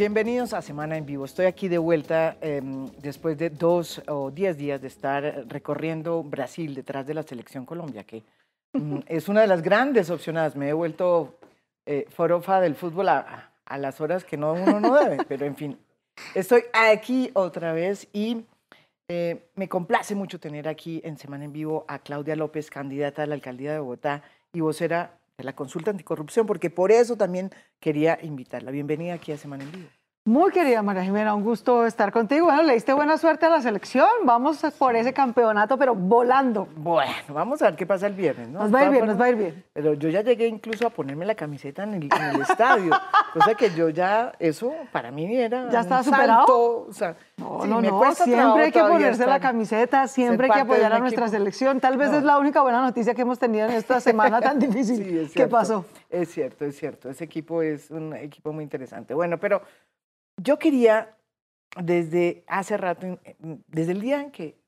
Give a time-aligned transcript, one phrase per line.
[0.00, 1.26] Bienvenidos a Semana en Vivo.
[1.26, 6.74] Estoy aquí de vuelta em, después de dos o diez días de estar recorriendo Brasil
[6.74, 8.22] detrás de la selección Colombia, que
[8.72, 10.56] mm, es una de las grandes opcionadas.
[10.56, 11.38] Me he vuelto
[11.84, 15.54] eh, forofa del fútbol a, a las horas que no, uno no debe, pero en
[15.54, 15.78] fin,
[16.34, 18.46] estoy aquí otra vez y
[19.06, 23.26] eh, me complace mucho tener aquí en Semana en Vivo a Claudia López, candidata a
[23.26, 24.22] la alcaldía de Bogotá
[24.54, 28.70] y vocera la consulta anticorrupción, porque por eso también quería invitarla.
[28.70, 29.99] Bienvenida aquí a Semana en Vivo.
[30.30, 32.46] Muy querida María Jimena, un gusto estar contigo.
[32.46, 34.06] Bueno, le diste buena suerte a la selección.
[34.22, 36.68] Vamos por ese campeonato, pero volando.
[36.76, 38.60] Bueno, vamos a ver qué pasa el viernes, ¿no?
[38.60, 39.64] Nos va a ir bien, nos va a ir bien.
[39.72, 42.92] Pero yo ya llegué incluso a ponerme la camiseta en el, en el estadio,
[43.32, 46.46] cosa que yo ya, eso para mí era ¿Ya estaba superado?
[46.46, 50.46] salto, o sea, No, sí, no, me no, siempre hay que ponerse la camiseta, siempre
[50.46, 51.38] hay que apoyar a nuestra equipo.
[51.38, 51.80] selección.
[51.80, 52.18] Tal vez No.
[52.18, 54.96] es la única buena noticia que hemos tenido en esta semana tan difícil.
[54.98, 55.56] Sí, es ¿Qué cierto.
[55.56, 55.84] pasó?
[56.08, 57.10] Es cierto, es cierto.
[57.10, 59.12] Ese equipo es un equipo muy interesante.
[59.12, 59.60] Bueno, pero
[60.42, 61.16] yo quería,
[61.80, 63.18] desde hace rato,
[63.68, 64.58] desde el día en que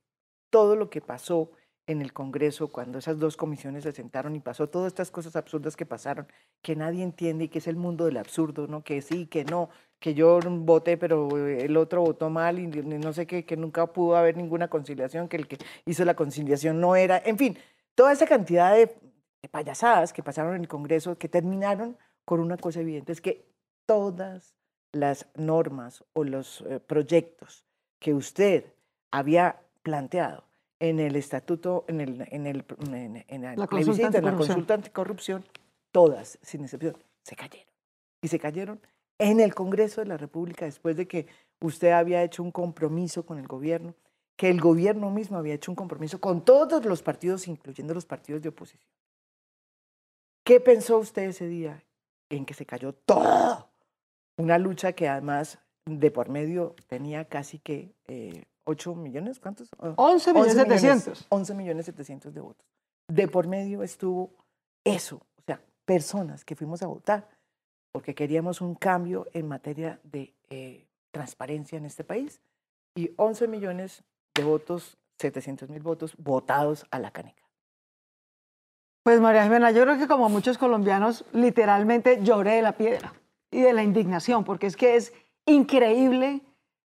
[0.50, 1.50] todo lo que pasó
[1.86, 5.76] en el Congreso, cuando esas dos comisiones se sentaron y pasó todas estas cosas absurdas
[5.76, 6.28] que pasaron,
[6.62, 8.84] que nadie entiende y que es el mundo del absurdo, ¿no?
[8.84, 13.26] Que sí, que no, que yo voté, pero el otro votó mal y no sé
[13.26, 17.20] qué, que nunca pudo haber ninguna conciliación, que el que hizo la conciliación no era,
[17.24, 17.58] en fin,
[17.94, 18.94] toda esa cantidad de,
[19.42, 23.44] de payasadas que pasaron en el Congreso, que terminaron con una cosa evidente, es que
[23.86, 24.54] todas
[24.92, 27.64] las normas o los eh, proyectos
[27.98, 28.66] que usted
[29.10, 30.44] había planteado
[30.78, 34.74] en el estatuto, en el, en el, en, en el La consulta en la consulta
[34.74, 35.44] anticorrupción,
[35.92, 37.72] todas, sin excepción, se cayeron.
[38.20, 38.80] Y se cayeron
[39.18, 41.26] en el Congreso de la República después de que
[41.60, 43.94] usted había hecho un compromiso con el gobierno,
[44.36, 48.42] que el gobierno mismo había hecho un compromiso con todos los partidos, incluyendo los partidos
[48.42, 48.90] de oposición.
[50.44, 51.84] ¿Qué pensó usted ese día
[52.28, 53.71] en que se cayó todo?
[54.42, 59.68] Una lucha que además de por medio tenía casi que eh, 8 millones, ¿cuántos?
[59.78, 61.26] Ah, 11 millones 700.
[61.28, 62.66] 11 millones 700 de votos.
[63.06, 64.32] De por medio estuvo
[64.82, 67.28] eso, o sea, personas que fuimos a votar
[67.92, 72.40] porque queríamos un cambio en materia de eh, transparencia en este país
[72.96, 74.02] y 11 millones
[74.34, 77.44] de votos, 700 mil votos votados a la canica.
[79.04, 83.12] Pues María Jimena, yo creo que como muchos colombianos, literalmente lloré de la piedra
[83.52, 85.12] y de la indignación, porque es que es
[85.46, 86.40] increíble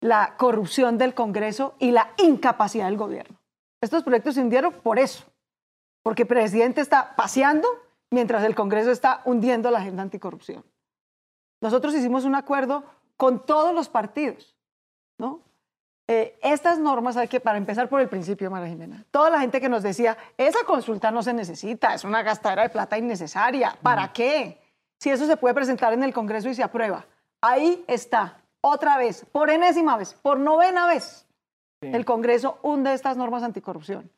[0.02, 3.38] la corrupción del Congreso y la incapacidad del gobierno.
[3.82, 5.24] Estos proyectos se hundieron por eso,
[6.04, 7.68] porque el presidente está paseando
[8.10, 10.66] mientras el Congreso está hundiendo la agenda anticorrupción.
[11.62, 12.84] Nosotros hicimos un acuerdo
[13.16, 14.56] con todos los partidos,
[15.18, 15.42] ¿no?
[16.10, 19.60] Eh, estas normas hay que, para empezar por el principio, María Jimena, toda la gente
[19.60, 24.14] que nos decía, esa consulta no se necesita, es una gastadera de plata innecesaria, ¿para
[24.14, 24.67] qué?
[25.00, 27.06] Si eso se puede presentar en el Congreso y se aprueba.
[27.42, 31.24] Ahí está, otra vez, por enésima vez, por novena vez,
[31.80, 31.90] Sí.
[31.94, 34.10] el Congreso hunde estas normas anticorrupción.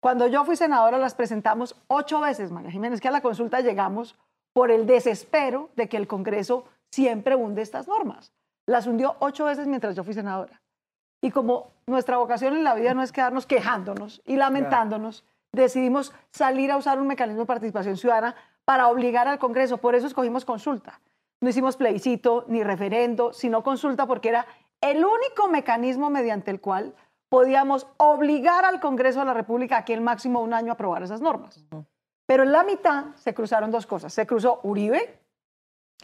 [0.00, 4.18] Cuando yo fui senadora las presentamos ocho veces, María Jiménez, que a la consulta llegamos
[4.52, 8.32] por el desespero de que el Congreso siempre hunde estas normas.
[8.66, 10.60] Las hundió ocho veces mientras yo fui senadora.
[11.22, 16.72] Y como nuestra vocación en la vida no es quedarnos quejándonos y lamentándonos, decidimos salir
[16.72, 19.78] a usar un mecanismo de participación ciudadana para obligar al Congreso.
[19.78, 21.00] Por eso escogimos consulta.
[21.40, 24.46] No hicimos plebiscito ni referendo, sino consulta porque era
[24.80, 26.94] el único mecanismo mediante el cual
[27.28, 31.20] podíamos obligar al Congreso de la República a que el máximo un año aprobara esas
[31.20, 31.64] normas.
[32.26, 34.12] Pero en la mitad se cruzaron dos cosas.
[34.12, 35.18] Se cruzó Uribe,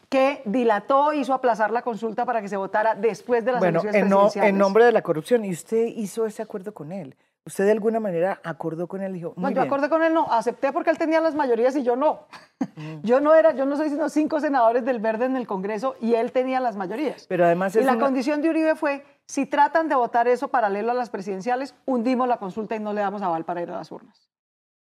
[0.09, 4.03] que dilató, hizo aplazar la consulta para que se votara después de las Bueno, elecciones
[4.03, 4.51] en, presidenciales.
[4.51, 7.17] en nombre de la corrupción, y usted hizo ese acuerdo con él.
[7.47, 9.67] Usted de alguna manera acordó con él y dijo, No, yo bien.
[9.67, 12.27] acordé con él, no, acepté porque él tenía las mayorías y yo no.
[13.03, 16.15] Yo no era, yo no soy sino cinco senadores del Verde en el Congreso y
[16.15, 17.27] él tenía las mayorías.
[17.27, 20.91] Pero además y la una- condición de Uribe fue, si tratan de votar eso paralelo
[20.91, 23.91] a las presidenciales, hundimos la consulta y no le damos aval para ir a las
[23.91, 24.29] urnas.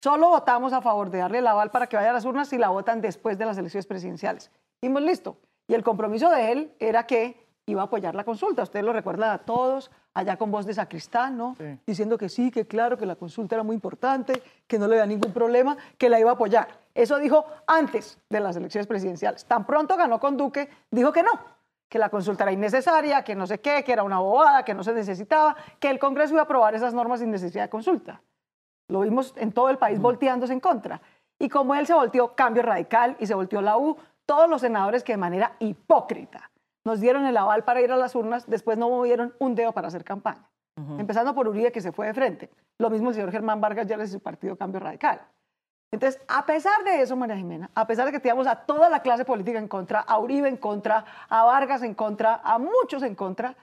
[0.03, 2.59] Solo votamos a favor de darle el aval para que vaya a las urnas si
[2.59, 4.51] la votan después de las elecciones presidenciales.
[4.83, 5.37] Dimos listo.
[5.69, 8.63] Y el compromiso de él era que iba a apoyar la consulta.
[8.63, 11.55] Usted lo recuerda a todos, allá con voz de sacristán, ¿no?
[11.59, 11.79] Sí.
[11.87, 15.07] Diciendo que sí, que claro, que la consulta era muy importante, que no le da
[15.07, 16.69] ningún problema, que la iba a apoyar.
[16.95, 19.45] Eso dijo antes de las elecciones presidenciales.
[19.45, 21.31] Tan pronto ganó con Duque, dijo que no,
[21.89, 24.85] que la consulta era innecesaria, que no sé qué, que era una bobada, que no
[24.85, 28.23] se necesitaba, que el Congreso iba a aprobar esas normas sin necesidad de consulta.
[28.89, 31.01] Lo vimos en todo el país volteándose en contra.
[31.39, 33.97] Y como él se volteó Cambio Radical y se volteó la U,
[34.27, 36.50] todos los senadores que de manera hipócrita
[36.85, 39.89] nos dieron el aval para ir a las urnas, después no movieron un dedo para
[39.89, 40.49] hacer campaña.
[40.99, 42.49] Empezando por Uribe, que se fue de frente.
[42.79, 45.21] Lo mismo el señor Germán Vargas ya de su partido Cambio Radical.
[45.93, 49.03] Entonces, a pesar de eso, María Jimena, a pesar de que teníamos a toda la
[49.03, 53.15] clase política en contra, a Uribe en contra, a Vargas en contra, a muchos en
[53.15, 53.57] contra,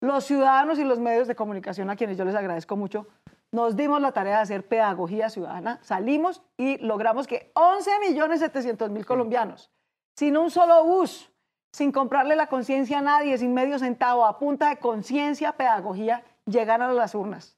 [0.00, 3.06] los ciudadanos y los medios de comunicación, a quienes yo les agradezco mucho,
[3.50, 8.90] nos dimos la tarea de hacer pedagogía ciudadana, salimos y logramos que 11 millones 700
[8.90, 9.70] mil colombianos,
[10.16, 11.32] sin un solo bus,
[11.72, 16.90] sin comprarle la conciencia a nadie, sin medio centavo, a punta de conciencia, pedagogía, llegaran
[16.90, 17.56] a las urnas.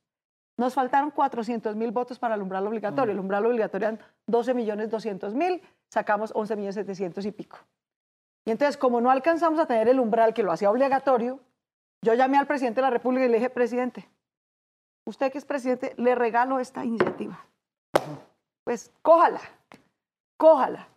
[0.57, 3.13] Nos faltaron 400 mil votos para el umbral obligatorio.
[3.13, 7.59] El umbral obligatorio eran 12 millones 200 mil, sacamos 11 millones 700 y pico.
[8.45, 11.41] Y entonces, como no alcanzamos a tener el umbral que lo hacía obligatorio,
[12.03, 14.09] yo llamé al presidente de la República y le dije, presidente,
[15.07, 17.39] usted que es presidente, le regalo esta iniciativa.
[18.65, 19.41] Pues cójala,
[20.37, 20.89] cójala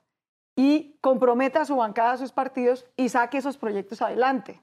[0.56, 4.62] y comprometa a su bancada, a sus partidos y saque esos proyectos adelante.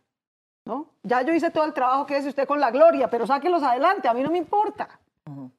[0.64, 0.90] ¿no?
[1.02, 4.08] Ya yo hice todo el trabajo que hace usted con la gloria, pero sáquelos adelante,
[4.08, 5.00] a mí no me importa.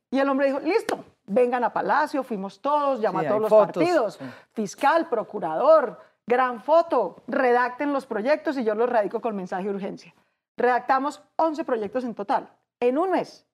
[0.09, 4.19] Y el hombre dijo, listo, vengan a Palacio, fuimos todos, llama a todos los partidos,
[4.51, 10.13] fiscal, procurador, gran foto, redacten los proyectos y yo los radico con mensaje de urgencia.
[10.57, 12.49] Redactamos 11 proyectos en total,
[12.79, 13.45] en un mes.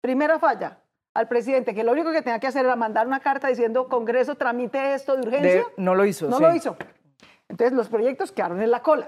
[0.00, 0.78] Primera falla,
[1.16, 4.34] al presidente, que lo único que tenía que hacer era mandar una carta diciendo, Congreso,
[4.34, 5.64] tramite esto de urgencia.
[5.76, 6.28] no lo hizo.
[6.28, 6.76] No lo hizo.
[7.48, 9.06] Entonces los proyectos quedaron en la cola.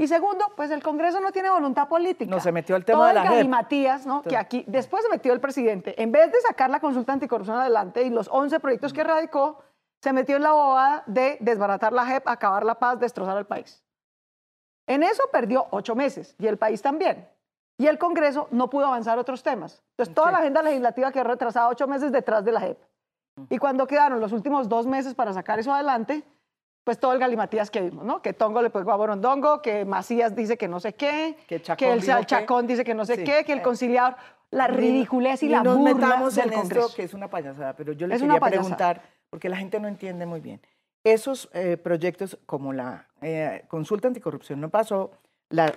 [0.00, 2.30] Y segundo, pues el Congreso no tiene voluntad política.
[2.30, 3.44] No se metió el tema de la JEP.
[3.44, 4.22] Y Matías, ¿no?
[4.22, 8.02] Que aquí, después se metió el presidente, en vez de sacar la consulta anticorrupción adelante
[8.04, 9.60] y los 11 proyectos que radicó,
[10.00, 13.82] se metió en la bobada de desbaratar la JEP, acabar la paz, destrozar al país.
[14.86, 17.28] En eso perdió ocho meses y el país también.
[17.78, 19.82] Y el Congreso no pudo avanzar otros temas.
[19.92, 22.78] Entonces, toda la agenda legislativa quedó retrasada ocho meses detrás de la JEP.
[23.50, 26.24] Y cuando quedaron los últimos dos meses para sacar eso adelante,
[26.82, 28.20] pues todo el galimatías que vimos, ¿no?
[28.20, 31.62] Que Tongo le pegó a Borondongo, que Macías dice que no sé qué, que, el
[31.62, 34.16] Chacón dice que no sé qué, que el conciliador,
[34.50, 36.94] la ridiculez y, la nos metamos del en Congreso.
[36.96, 40.40] que es una payasada, pero yo le quería preguntar, porque la gente no entiende muy
[40.40, 40.60] bien.
[41.04, 45.10] Esos eh, proyectos, como la eh, consulta anticorrupción, no pasó,
[45.50, 45.74] la,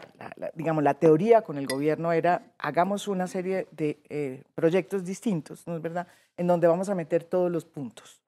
[0.53, 5.75] digamos, la teoría con el gobierno era, hagamos una serie de eh, proyectos distintos, ¿no
[5.75, 6.07] es verdad?,
[6.37, 8.21] en donde vamos a meter todos los puntos.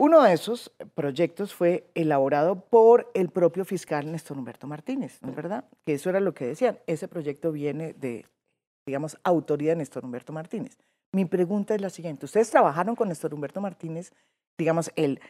[0.00, 5.36] Uno de esos proyectos fue elaborado por el propio fiscal Néstor Humberto Martínez, ¿no es
[5.36, 5.64] verdad?
[5.84, 6.78] Que eso era lo que decían.
[6.86, 8.24] Ese proyecto viene de,
[8.86, 10.78] digamos, autoría de Néstor Humberto Martínez.
[11.12, 12.26] Mi pregunta es la siguiente.
[12.26, 14.12] ¿Ustedes trabajaron con Néstor Humberto Martínez,
[14.56, 15.20] digamos, el,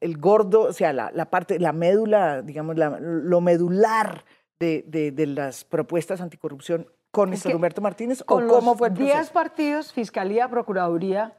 [0.00, 4.24] el, gordo, o sea, la, parte, la médula, digamos, lo medular
[4.58, 8.22] de, de, las propuestas anticorrupción con Néstor Humberto Martínez?
[8.22, 9.16] ¿O cómo fue el proceso?
[9.16, 11.38] 10 partidos, Fiscalía, Procuraduría,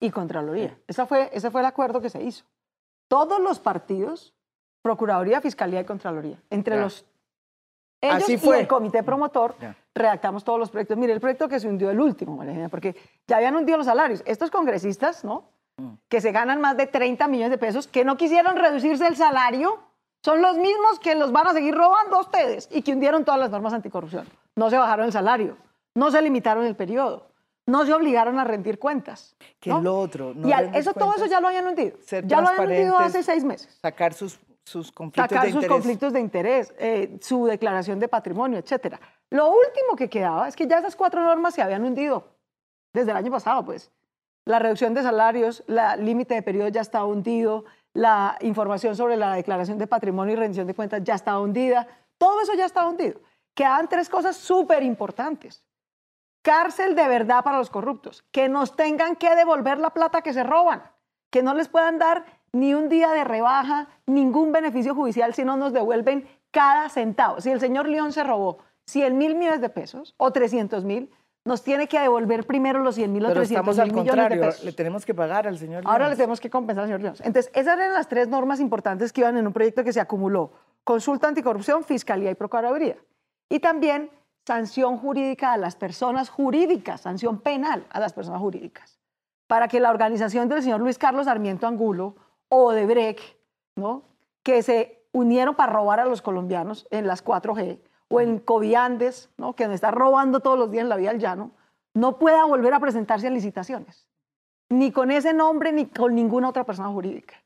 [0.00, 0.78] y Contraloría.
[0.86, 2.44] Ese fue, ese fue el acuerdo que se hizo.
[3.08, 4.34] Todos los partidos,
[4.82, 7.04] Procuraduría, Fiscalía y Contraloría, entre los
[8.00, 9.56] ellos y el comité promotor,
[9.94, 10.96] redactamos todos los proyectos.
[10.98, 12.38] Mire, el proyecto que se hundió el último,
[12.70, 12.94] porque
[13.26, 14.22] ya habían hundido los salarios.
[14.26, 15.48] Estos congresistas, ¿no?
[15.78, 15.94] Mm.
[16.08, 19.78] Que se ganan más de 30 millones de pesos, que no quisieron reducirse el salario,
[20.22, 23.38] son los mismos que los van a seguir robando a ustedes y que hundieron todas
[23.38, 24.26] las normas anticorrupción.
[24.56, 25.56] No se bajaron el salario,
[25.94, 27.28] no se limitaron el periodo,
[27.66, 29.36] no se obligaron a rendir cuentas.
[29.60, 30.32] Que lo otro.
[30.34, 31.98] y eso, todo eso ya lo habían hundido.
[32.24, 33.78] ya lo habían hundido hace seis meses.
[33.82, 38.98] Sacar sus, sus conflictos sacar sus conflictos de interés, eh, su declaración de patrimonio, etcétera.
[39.30, 42.24] Lo último que quedaba es que ya esas cuatro normas se habían hundido
[42.92, 43.90] desde el año pasado, pues.
[44.46, 49.34] La reducción de salarios, la límite de periodo ya estaba hundido, la información sobre la
[49.34, 51.86] declaración de patrimonio y rendición de cuentas ya estaba hundida,
[52.16, 53.20] todo eso ya estaba hundido.
[53.54, 55.62] Quedaban tres cosas súper importantes
[56.46, 60.44] cárcel de verdad para los corruptos, que nos tengan que devolver la plata que se
[60.44, 60.80] roban,
[61.28, 65.56] que no les puedan dar ni un día de rebaja, ningún beneficio judicial si no
[65.56, 67.40] nos devuelven cada centavo.
[67.40, 71.10] Si el señor León se robó 100 mil millones de pesos o 300 mil,
[71.46, 74.64] nos tiene que devolver primero los 100 mil o 300 mil millones de pesos.
[74.64, 75.84] Le tenemos que pagar al señor.
[75.86, 77.14] Ahora le tenemos que compensar al señor León.
[77.20, 80.52] Entonces, esas eran las tres normas importantes que iban en un proyecto que se acumuló.
[80.84, 82.96] Consulta anticorrupción, fiscalía y procuraduría.
[83.48, 84.10] Y también
[84.44, 88.98] sanción jurídica a las personas jurídicas, sanción penal a las personas jurídicas,
[89.46, 92.16] para que la organización del señor Luis Carlos Sarmiento Angulo
[92.48, 93.20] o de Breck,
[93.76, 94.02] ¿no?
[94.42, 99.54] que se unieron para robar a los colombianos en las 4G, o en Coviandes, ¿no?
[99.54, 101.50] que nos está robando todos los días en la vía al llano,
[101.94, 104.06] no pueda volver a presentarse en licitaciones,
[104.68, 107.42] ni con ese nombre ni con ninguna otra persona jurídica.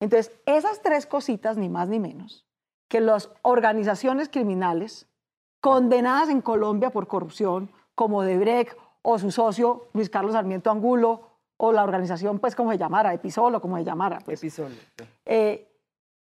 [0.00, 2.46] Entonces, esas tres cositas, ni más ni menos,
[2.88, 5.06] que las organizaciones criminales
[5.60, 11.32] condenadas en Colombia por corrupción, como Debrecht o su socio Luis Carlos Sarmiento Angulo,
[11.64, 14.18] o la organización, pues como se llamara, Episolo, como se llamara.
[14.24, 14.40] Pues.
[14.40, 14.74] Episolo.
[15.24, 15.71] Eh,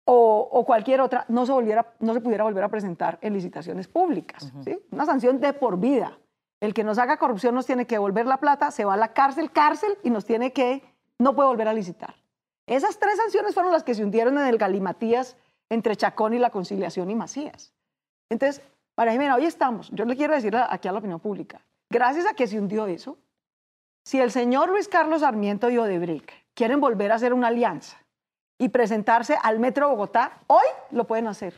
[0.04, 4.52] o, cualquier otra, no se, volviera, no se pudiera volver a presentar en licitaciones públicas.
[4.64, 4.78] ¿sí?
[4.90, 6.18] Una sanción de por vida.
[6.60, 9.12] El que nos haga corrupción nos tiene que devolver la plata, se va a la
[9.12, 10.82] cárcel, cárcel, y nos tiene que
[11.18, 12.14] no puede volver a licitar.
[12.66, 15.36] Esas tres sanciones fueron las que se hundieron en el galimatías
[15.68, 17.72] entre Chacón y la conciliación y Macías.
[18.30, 18.62] Entonces,
[18.96, 22.34] María Jimena, hoy estamos, yo le quiero decir aquí a la opinión pública, gracias a
[22.34, 23.18] que se hundió eso,
[24.04, 28.01] si el señor Luis Carlos Sarmiento y Odebrecht quieren volver a hacer una alianza
[28.58, 31.54] y presentarse al Metro Bogotá, hoy lo pueden hacer.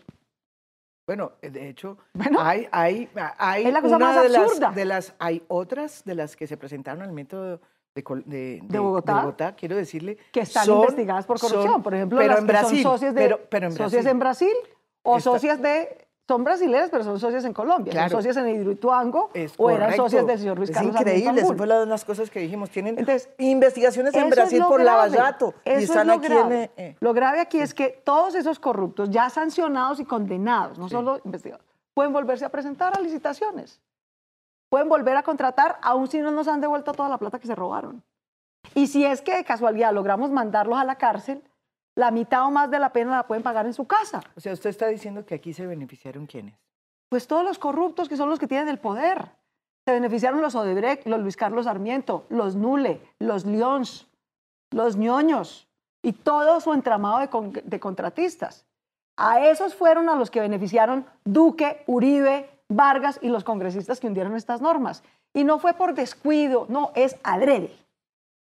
[1.07, 1.99] Bueno, eh, de hecho,
[2.39, 4.69] hay, hay, hay es la cosa más de absurda.
[4.69, 7.61] Las, de las, hay otras de las que se presentaron al Metro
[7.95, 10.19] de, de, Bogotá, quiero decirle.
[10.33, 13.21] Que están investigadas por corrupción, por ejemplo, pero las en que Brasil, son socias, de,
[13.21, 14.11] pero, pero en socias Brasil.
[14.11, 14.55] en Brasil
[15.03, 18.09] o socias de son brasileñas, pero son socias en Colombia, Claro.
[18.11, 21.41] son socias en Hidroituango Es o eran socias del señor Luis es Carlos increíble, Sarmiento
[21.41, 21.57] eso Angulo.
[21.59, 22.71] fue una de las cosas que dijimos.
[22.71, 25.55] Tienen Entonces, investigaciones en es Brasil lo por lavallato.
[25.65, 26.55] Eso y es están lo aquí grave.
[26.57, 26.63] en...
[26.63, 26.97] eh, eh.
[27.01, 31.65] Lo grave aquí es que todos esos corruptos, ya sancionados y condenados, no solo investigados,
[31.93, 33.81] pueden volverse a presentar a licitaciones.
[34.71, 37.55] Pueden volver a contratar, aun si no nos han devuelto toda la plata que se
[37.55, 38.03] robaron.
[38.75, 41.43] Y si es que de casualidad logramos mandarlos a la cárcel,
[41.97, 44.21] la mitad o más de la pena la pueden pagar en su casa.
[44.37, 46.55] O sea, usted está diciendo que aquí se beneficiaron quiénes.
[47.09, 49.31] Pues todos los corruptos que son los que tienen el poder.
[49.87, 54.09] Se beneficiaron los Odebrecht, los Luis Carlos Sarmiento, los Nule, los Lyons,
[54.73, 55.69] los ñoños
[56.03, 58.65] y todo su entramado de, con- de contratistas.
[59.17, 64.35] A esos fueron a los que beneficiaron Duque, Uribe, Vargas y los congresistas que hundieron
[64.35, 65.05] estas normas.
[65.35, 67.71] Y no fue por descuido, no, es adrede.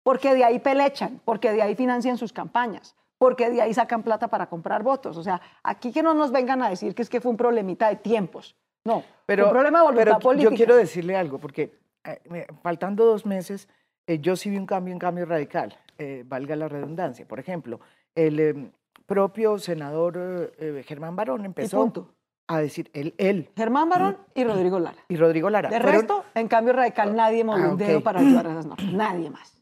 [0.05, 4.27] Porque de ahí pelechan, porque de ahí financian sus campañas, porque de ahí sacan plata
[4.27, 5.17] para comprar votos.
[5.17, 7.89] O sea, aquí que no nos vengan a decir que es que fue un problemita
[7.89, 8.57] de tiempos.
[8.85, 10.51] No, Pero, un problema de voluntad pero política.
[10.51, 13.69] yo quiero decirle algo, porque eh, faltando dos meses,
[14.09, 17.25] eh, yo sí vi un cambio, un cambio radical, eh, valga la redundancia.
[17.29, 17.79] Por ejemplo,
[18.17, 18.73] el eh,
[19.07, 22.11] propio senador eh, eh, Germán Barón Y empezó punto.
[22.49, 24.99] a decir, él, él Germán Barón y Rodrigo Lara.
[25.09, 25.69] y Rodrigo Lara.
[25.71, 28.67] De fueron- resto, en cambio radical, nadie movió Ah, un dedo para ayudar a esas
[28.67, 28.93] normas.
[28.93, 29.62] Nadie más.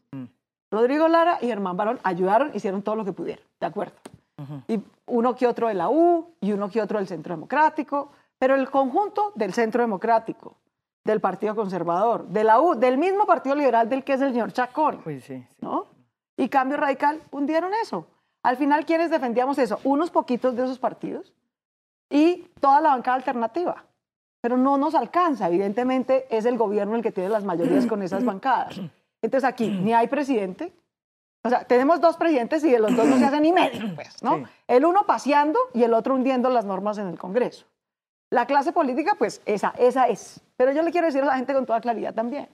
[0.71, 3.95] Rodrigo Lara y Germán Barón ayudaron, hicieron todo lo que pudieron, de acuerdo.
[4.67, 8.55] Y uno que otro de la U y uno que otro del Centro Democrático, pero
[8.55, 10.55] el conjunto del Centro Democrático,
[11.03, 14.51] del Partido Conservador, de la U, del mismo Partido Liberal del que es el señor
[14.51, 15.45] Chacón, sí, sí.
[15.59, 15.85] ¿no?
[16.37, 18.07] Y Cambio Radical hundieron eso.
[18.41, 19.79] Al final, ¿quiénes defendíamos eso?
[19.83, 21.33] Unos poquitos de esos partidos
[22.09, 23.83] y toda la bancada alternativa.
[24.41, 28.25] Pero no nos alcanza, evidentemente es el gobierno el que tiene las mayorías con esas
[28.25, 28.81] bancadas.
[29.21, 30.73] Entonces aquí ni hay presidente,
[31.43, 34.21] o sea, tenemos dos presidentes y de los dos no se hace ni medio, pues,
[34.23, 34.37] ¿no?
[34.37, 34.43] Sí.
[34.67, 37.65] El uno paseando y el otro hundiendo las normas en el Congreso.
[38.29, 40.39] La clase política, pues esa, esa es.
[40.55, 42.47] Pero yo le quiero decir a la gente con toda claridad también.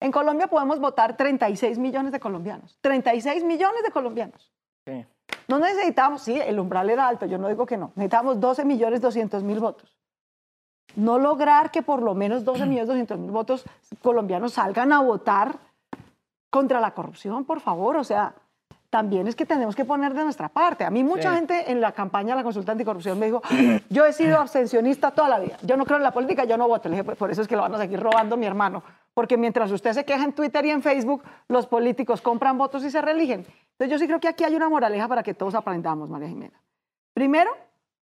[0.00, 2.78] En Colombia podemos votar 36 millones de colombianos.
[2.80, 4.52] 36 millones de colombianos.
[4.86, 5.04] sí.
[5.48, 7.92] No necesitamos, sí, el umbral era alto, yo no digo que no.
[7.96, 9.98] Necesitamos 12 millones 200 mil votos.
[10.94, 13.64] No lograr que por lo menos 12 millones 200 mil votos
[14.02, 15.58] colombianos salgan a votar
[16.52, 17.96] contra la corrupción, por favor.
[17.96, 18.34] O sea,
[18.90, 20.84] también es que tenemos que poner de nuestra parte.
[20.84, 21.36] A mí mucha Sí.
[21.36, 23.40] gente en la campaña de la consulta anticorrupción me dijo,
[23.88, 25.56] yo he sido abstencionista toda la vida.
[25.62, 26.90] Yo no creo en la política, yo no voto.
[26.90, 28.82] Le dije, "Pues por eso es que lo van a seguir robando mi hermano.
[29.14, 32.90] Porque mientras usted se queja en Twitter y en Facebook, los políticos compran votos y
[32.90, 33.46] se reeligen.
[33.78, 36.60] Entonces yo sí creo que aquí hay una moraleja para que todos aprendamos, María Jimena.
[37.14, 37.50] Primero,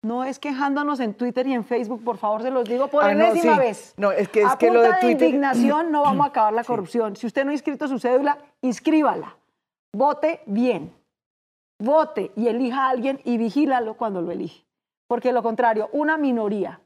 [0.07, 3.13] no es quejándonos en Twitter y en Facebook, por favor, se los digo por Ah,
[3.13, 3.59] no, enésima sí.
[3.59, 3.93] vez.
[3.97, 6.63] No, es que- es A que lo de Twitter- indignación no vamos a acabar la
[6.63, 7.15] corrupción.
[7.15, 9.35] Si usted no ha inscrito su cédula, inscríbala.
[9.93, 10.93] Vote bien.
[11.79, 14.65] Vote y elija a alguien y vigílalo cuando lo elige.
[15.07, 16.81] Porque lo contrario, una minoría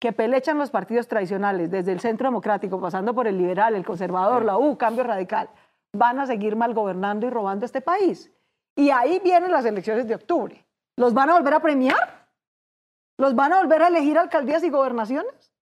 [0.00, 4.44] que pelechan los partidos tradicionales, desde el Centro Democrático, pasando por el liberal, el conservador,
[4.44, 5.48] la U, Cambio Radical,
[5.92, 8.30] van a seguir mal gobernando y robando este país.
[8.76, 10.64] Y ahí vienen las elecciones de octubre.
[10.96, 12.17] ¿Los van a volver a premiar?
[13.18, 15.52] ¿Los van a volver a elegir alcaldías y gobernaciones?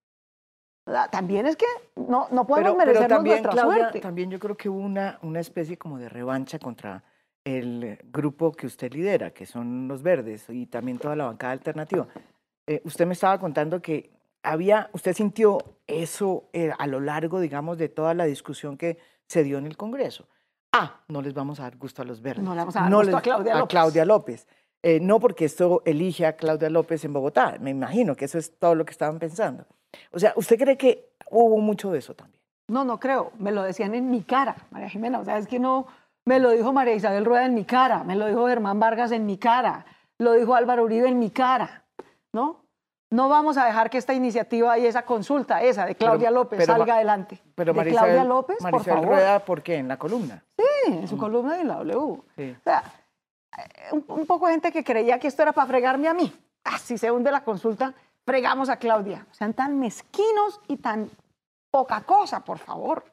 [0.87, 4.01] Sea, También es que no, no podemos Pero, pero merecernos también, nuestra Claudia, suerte.
[4.01, 7.03] también yo creo que hubo una, una especie como de revancha contra
[7.45, 12.07] el grupo que usted lidera, que son los verdes, y también toda la bancada alternativa.
[12.67, 14.11] Eh, usted me estaba contando que
[14.43, 19.45] había, usted sintió eso eh, a lo largo, digamos, de toda la discusión que se
[19.45, 20.29] dio en el Congreso.
[20.73, 22.45] Ah, no les vamos a dar gusto a los verdes.
[22.45, 23.71] No le vamos a dar gusto a Claudia López.
[23.71, 24.49] Claudia López.
[24.83, 28.56] Eh, no porque esto elige a Claudia López en Bogotá, me imagino que eso es
[28.59, 29.64] todo lo que estaban pensando.
[30.12, 32.40] O sea, ¿usted cree que hubo mucho de eso también?
[32.68, 33.33] No, no creo.
[33.38, 35.18] Me lo decían en mi cara, María Jimena.
[35.21, 35.87] O sea, es que no.
[36.25, 38.02] Me lo dijo María Isabel Rueda en mi cara.
[38.04, 39.87] Me lo dijo Germán Vargas en mi cara.
[40.18, 41.85] Lo dijo Álvaro Uribe en mi cara.
[42.33, 42.64] ¿No?
[43.12, 46.59] No vamos a dejar que esta iniciativa y esa consulta, esa de Claudia Pero- López,
[46.59, 47.40] pero salga adelante.
[47.54, 49.06] Pero de Claudia López, María por favor.
[49.06, 49.76] Rueda, ¿por qué?
[49.76, 50.42] En la columna.
[50.59, 52.21] Sí, en su columna de la W.
[52.37, 52.56] Sí.
[52.59, 52.83] O sea,
[53.93, 56.33] un, un poco de gente que creía que esto era para fregarme a mí.
[56.65, 57.95] Ah, si se hunde la consulta,
[58.25, 59.27] fregamos a Claudia.
[59.31, 61.11] Sean tan mezquinos y tan
[61.71, 63.05] poca cosa, por favor.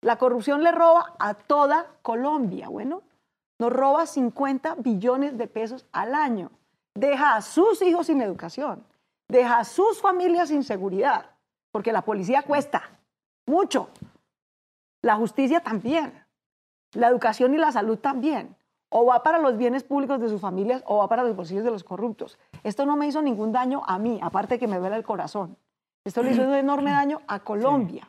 [0.00, 2.68] La corrupción le roba a toda Colombia.
[2.68, 3.02] Bueno,
[3.58, 6.50] nos roba 50 billones de pesos al año.
[6.94, 8.84] Deja a sus hijos sin educación,
[9.28, 11.26] deja a sus familias sin seguridad,
[11.70, 12.90] porque la policía cuesta
[13.46, 13.90] mucho,
[15.02, 16.24] la justicia también,
[16.92, 18.56] la educación y la salud también.
[18.88, 21.70] O va para los bienes públicos de sus familias o va para los bolsillos de
[21.70, 22.38] los corruptos.
[22.62, 25.56] Esto no me hizo ningún daño a mí, aparte de que me duele el corazón.
[26.04, 28.08] Esto le hizo un enorme daño a Colombia.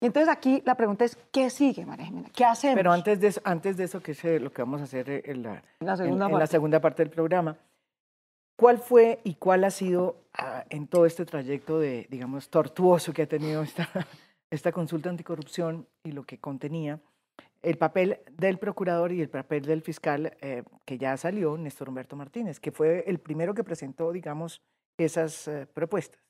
[0.00, 2.28] Y entonces aquí la pregunta es, ¿qué sigue, María Jimena?
[2.34, 2.76] ¿Qué hacemos?
[2.76, 5.22] Pero antes de eso, antes de eso que es eh, lo que vamos a hacer
[5.24, 6.46] en la, la segunda en- en la parte.
[6.52, 7.56] segunda parte del programa,
[8.56, 13.22] ¿cuál fue y cuál ha sido ah, en todo este trayecto de, digamos, tortuoso que
[13.22, 13.88] ha tenido esta,
[14.50, 17.00] esta consulta anticorrupción y lo que contenía,
[17.64, 22.16] el papel del procurador y el papel del fiscal eh, que ya salió, Néstor Humberto
[22.16, 24.62] Martínez, que fue el primero que presentó, digamos,
[24.98, 26.20] esas eh, propuestas?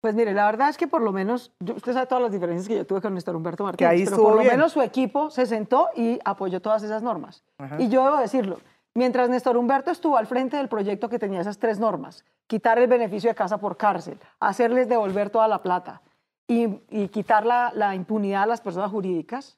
[0.00, 2.74] Pues mire, la verdad es que por lo menos, usted sabe todas las diferencias que
[2.74, 5.90] yo tuve con Néstor Humberto Martínez, ahí pero por lo menos su equipo se sentó
[5.94, 7.44] y apoyó todas esas normas.
[7.58, 7.76] Ajá.
[7.80, 8.58] Y yo debo decirlo,
[8.94, 12.88] mientras Néstor Humberto estuvo al frente del proyecto que tenía esas tres normas, quitar el
[12.88, 16.02] beneficio de casa por cárcel, hacerles devolver toda la plata
[16.48, 19.56] y, y quitar la, la impunidad a las personas jurídicas,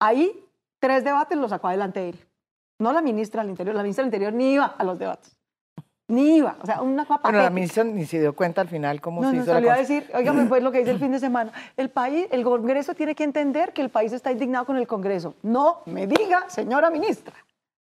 [0.00, 0.44] ahí
[0.80, 2.18] tres debates los sacó adelante él.
[2.78, 5.36] No la ministra del Interior, la ministra del Interior ni iba a los debates,
[6.08, 9.00] ni iba, o sea, una cosa Bueno, la ministra ni se dio cuenta al final
[9.02, 10.98] cómo No, se no, hizo la salió a decir, óigame, pues lo que dice el
[11.00, 14.64] fin de semana, el país, el Congreso tiene que entender que el país está indignado
[14.64, 15.34] con el Congreso.
[15.42, 17.34] No me diga, señora ministra,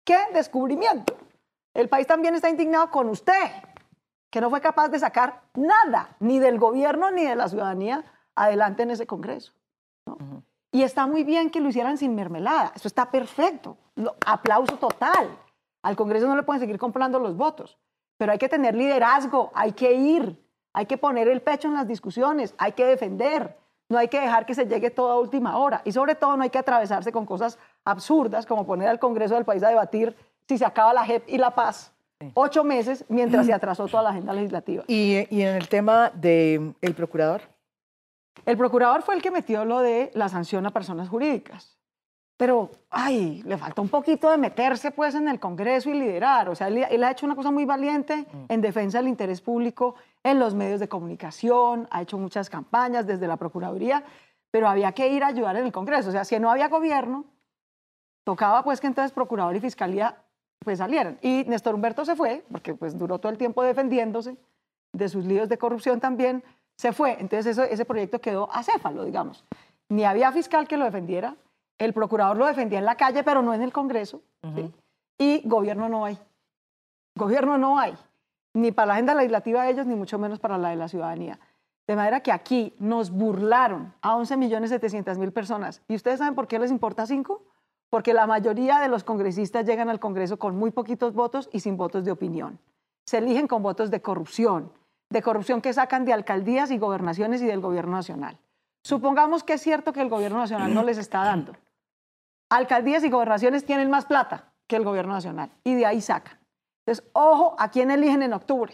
[0.03, 1.15] qué descubrimiento.
[1.75, 3.51] El país también está indignado con usted,
[4.31, 8.83] que no fue capaz de sacar nada, ni del gobierno ni de la ciudadanía, adelante
[8.83, 9.53] en ese Congreso.
[10.07, 10.17] ¿no?
[10.71, 13.77] Y está muy bien que lo hicieran sin mermelada, eso está perfecto.
[13.95, 15.29] Lo- aplauso total.
[15.83, 17.77] Al Congreso no le pueden seguir comprando los votos,
[18.17, 20.37] pero hay que tener liderazgo, hay que ir,
[20.73, 23.57] hay que poner el pecho en las discusiones, hay que defender,
[23.89, 26.43] no hay que dejar que se llegue todo a última hora y sobre todo no
[26.43, 30.15] hay que atravesarse con cosas absurdas como poner al Congreso del país a debatir
[30.47, 31.91] si se acaba la JEP y la paz.
[32.33, 34.83] Ocho meses mientras se atrasó toda la agenda legislativa.
[34.87, 37.41] Y, y en el tema del procurador,
[38.45, 41.77] El procurador fue el que metió lo de la sanción a personas jurídicas.
[42.37, 46.47] Pero, ay, le falta un poquito de meterse pues en el Congreso y liderar.
[46.47, 49.95] O sea, él, él ha hecho una cosa muy valiente en defensa del interés público
[50.23, 54.05] en los medios de comunicación, ha hecho muchas campañas desde la Procuraduría,
[54.51, 56.09] pero había que ir a ayudar en el Congreso.
[56.09, 57.25] O sea, si no había gobierno,
[58.23, 60.23] tocaba pues que entonces Procurador y Fiscalía
[60.59, 61.17] pues salieran.
[61.21, 64.37] Y Néstor Humberto se fue, porque pues duró todo el tiempo defendiéndose
[64.93, 66.43] de sus líos de corrupción también,
[66.79, 67.17] se fue.
[67.19, 69.43] Entonces eso- ese proyecto quedó acéfalo, digamos.
[69.89, 71.35] Ni había fiscal que lo defendiera,
[71.77, 74.21] el procurador lo defendía en la calle, pero no en el Congreso,
[74.55, 74.71] ¿sí?
[75.17, 76.17] y gobierno no hay.
[77.17, 77.97] Gobierno no hay,
[78.53, 81.37] ni para la agenda legislativa de ellos, ni mucho menos para la de la ciudadanía.
[81.85, 85.81] De manera que aquí nos burlaron a 11.700.000 personas.
[85.89, 87.43] ¿Y ustedes saben por qué les importa cinco?
[87.89, 91.75] Porque la mayoría de los congresistas llegan al Congreso con muy poquitos votos y sin
[91.75, 92.59] votos de opinión.
[93.05, 94.71] Se eligen con votos de corrupción,
[95.09, 98.37] de corrupción que sacan de alcaldías y gobernaciones y del gobierno nacional.
[98.83, 101.53] Supongamos que es cierto que el gobierno nacional no les está dando.
[102.49, 106.39] Alcaldías y gobernaciones tienen más plata que el gobierno nacional y de ahí sacan.
[106.85, 108.73] Entonces, ojo a quién eligen en octubre.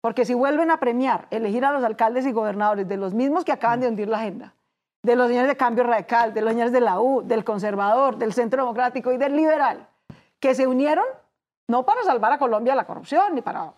[0.00, 3.52] Porque si vuelven a premiar, elegir a los alcaldes y gobernadores de los mismos que
[3.52, 4.54] acaban de hundir la agenda,
[5.02, 8.32] de los señores de Cambio Radical, de los señores de la U, del Conservador, del
[8.32, 9.88] Centro Democrático y del Liberal,
[10.38, 11.04] que se unieron
[11.68, 13.72] no para salvar a Colombia de la corrupción ni para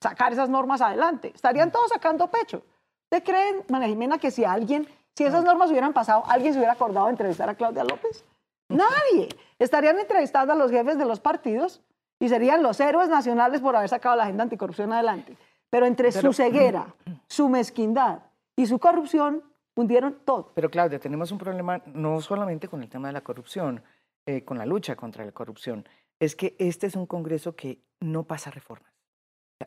[0.00, 2.62] sacar esas normas adelante, estarían todos sacando pecho.
[3.10, 6.74] ¿Usted cree, María Jimena, que si alguien, si esas normas hubieran pasado, alguien se hubiera
[6.74, 8.24] acordado de entrevistar a Claudia López?
[8.68, 9.28] Nadie.
[9.58, 11.80] Estarían entrevistando a los jefes de los partidos
[12.20, 15.36] y serían los héroes nacionales por haber sacado la agenda anticorrupción adelante.
[15.70, 16.94] Pero entre Pero- su ceguera,
[17.26, 18.20] su mezquindad
[18.56, 19.42] y su corrupción,
[19.74, 20.52] hundieron todo.
[20.54, 23.82] Pero Claudia, tenemos un problema no solamente con el tema de la corrupción,
[24.26, 25.88] eh, con la lucha contra la corrupción,
[26.20, 28.92] es que este es un Congreso que no pasa reformas.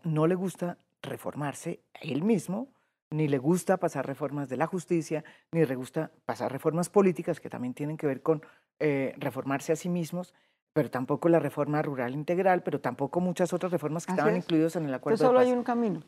[0.04, 2.68] No le gusta reformarse a él mismo,
[3.10, 7.50] ni le gusta pasar reformas de la justicia, ni le gusta pasar reformas políticas que
[7.50, 8.42] también tienen que ver con
[8.80, 10.34] eh, reformarse a sí mismos,
[10.74, 14.46] pero tampoco la reforma rural integral, pero tampoco muchas otras reformas que Así estaban es.
[14.46, 15.58] incluidas en el acuerdo Entonces solo de hay paz.
[15.58, 16.04] un camino,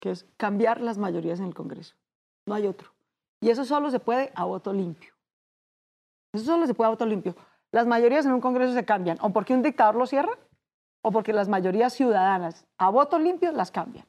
[0.00, 1.94] que es cambiar las mayorías en el Congreso.
[2.48, 2.90] No hay otro.
[3.40, 5.12] Y eso solo se puede a voto limpio.
[6.32, 7.36] Eso solo se puede a voto limpio.
[7.70, 10.32] Las mayorías en un Congreso se cambian, o porque un dictador lo cierra,
[11.06, 14.04] o porque las mayorías ciudadanas a voto limpio las cambian.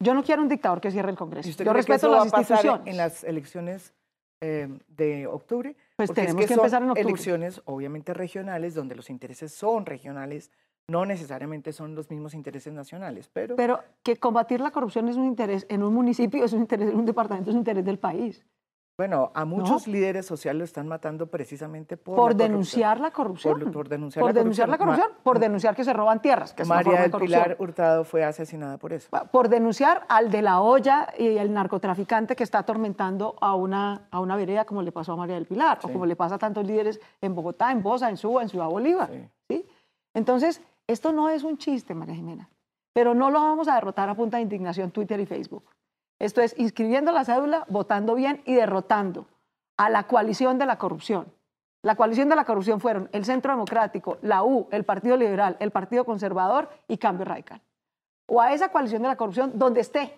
[0.00, 1.48] Yo no quiero un dictador que cierre el Congreso.
[1.48, 2.86] ¿Y usted Yo que respeto las instituciones.
[2.86, 3.94] en las elecciones
[4.42, 5.74] eh, de octubre?
[5.96, 7.08] Pues Porque es tenemos que son empezar en octubre.
[7.08, 10.50] elecciones obviamente regionales donde los intereses son regionales,
[10.88, 15.24] no necesariamente son los mismos intereses nacionales, pero, Pero que combatir la corrupción es un
[15.24, 18.44] interés en un municipio, es un interés en un departamento, es un interés del país.
[18.98, 23.58] Bueno, a muchos líderes sociales lo están matando precisamente por, por la denunciar la corrupción.
[23.58, 24.88] Por, por denunciar, por la, denunciar corrupción.
[24.88, 25.22] la corrupción.
[25.24, 26.52] por denunciar que se roban tierras.
[26.52, 27.56] Que María del de Pilar.
[27.58, 29.08] Hurtado fue asesinada por eso.
[29.30, 34.20] Por denunciar al de la olla y al narcotraficante que está atormentando a una, a
[34.20, 36.66] una vereda como le pasó a María del Pilar, o como le pasa a tantos
[36.66, 39.08] líderes en Bogotá, en Bosa, en Suba, en Ciudad Bolívar.
[39.10, 39.28] Sí.
[39.48, 39.66] ¿sí?
[40.12, 42.50] Entonces, esto no es un chiste, María Jimena,
[42.92, 45.64] pero no lo vamos a derrotar a punta de indignación Twitter y Facebook.
[46.22, 49.26] Esto es inscribiendo la cédula, votando bien y derrotando
[49.76, 51.26] a la coalición de la corrupción.
[51.82, 55.72] La coalición de la corrupción fueron el Centro Democrático, la U, el Partido Liberal, el
[55.72, 57.60] Partido Conservador y Cambio Radical.
[58.26, 60.16] O a esa coalición de la corrupción donde esté,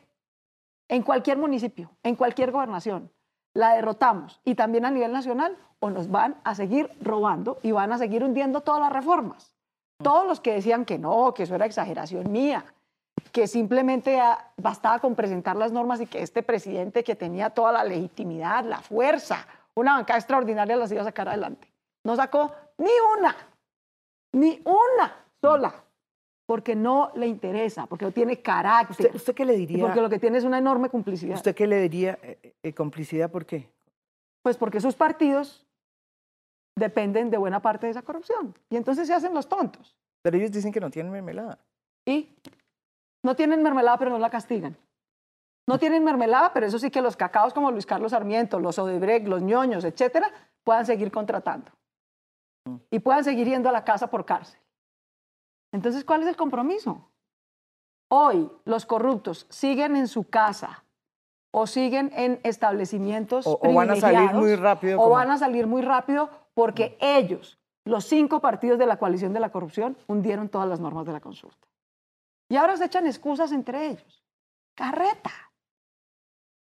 [0.89, 3.11] en cualquier municipio, en cualquier gobernación.
[3.55, 7.93] La derrotamos y también a nivel nacional o nos van a seguir robando y van
[7.93, 9.57] a seguir hundiendo todas las reformas.
[10.03, 12.67] Todos los que decían que no, que eso era exageración mía,
[13.35, 17.73] que simplemente ah, bastaba con presentar las normas y que este presidente que tenía toda
[17.73, 19.45] la legitimidad, la fuerza,
[19.75, 21.67] una bancada extraordinaria las iba a sacar adelante.
[22.05, 23.35] No sacó ni una,
[24.35, 25.75] ni una sola,
[26.47, 29.85] porque no le interesa, porque no tiene carácter, ¿Usted, usted qué le y diría?
[29.85, 31.35] porque lo que tiene es una enorme complicidad.
[31.35, 33.33] ¿Usted qué le diría eh, eh, complicidad?
[33.33, 33.69] ¿Por qué?
[34.45, 35.67] Pues porque sus partidos
[36.79, 38.55] dependen de buena parte de esa corrupción.
[38.71, 39.97] Y entonces se hacen los tontos.
[40.23, 41.59] Pero ellos dicen que no tienen mermelada.
[42.07, 42.29] Y
[43.25, 44.77] no tienen mermelada, pero no la castigan.
[45.67, 49.27] No tienen mermelada, pero eso sí que los cacaos como Luis Carlos Sarmiento, los Odebrecht,
[49.27, 50.31] los ñoños, etcétera,
[50.63, 51.71] puedan seguir contratando.
[52.67, 52.77] Mm.
[52.91, 54.61] Y puedan seguir yendo a la casa por cárcel.
[55.73, 57.09] Entonces, ¿cuál es el compromiso?
[58.11, 60.85] Hoy los corruptos siguen en su casa
[61.53, 64.99] o siguen en establecimientos O, o van a salir muy rápido.
[65.01, 69.33] o como- van a salir muy rápido porque ellos, los cinco partidos de la coalición
[69.33, 71.67] de la corrupción, hundieron todas las normas de la consulta.
[72.49, 74.23] Y ahora se echan excusas entre ellos.
[74.75, 75.31] Carreta.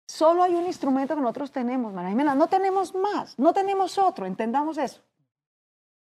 [0.07, 2.35] Solo hay un instrumento que nosotros tenemos, María Jimena.
[2.35, 5.01] No tenemos más, no tenemos otro, entendamos eso.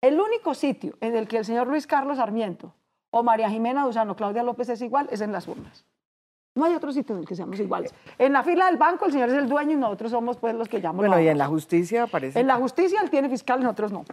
[0.01, 2.73] El único sitio en el que el señor Luis Carlos Sarmiento
[3.11, 5.85] o María Jimena Duzano, Claudia López es igual, es en las urnas.
[6.55, 7.93] No hay otro sitio en el que seamos iguales.
[8.19, 10.69] En la fila del banco el señor es el dueño y nosotros somos pues los
[10.69, 11.07] que llamamos.
[11.07, 12.39] Bueno, y en la justicia aparece.
[12.41, 14.05] En la justicia él tiene fiscal nosotros no.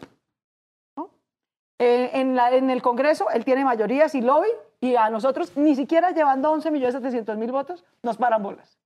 [0.97, 1.09] ¿No?
[1.79, 5.75] Eh, en, la- en el Congreso él tiene mayorías y lobby y a nosotros ni
[5.75, 8.77] siquiera llevando 11 millones 700 mil votos nos paran bolas.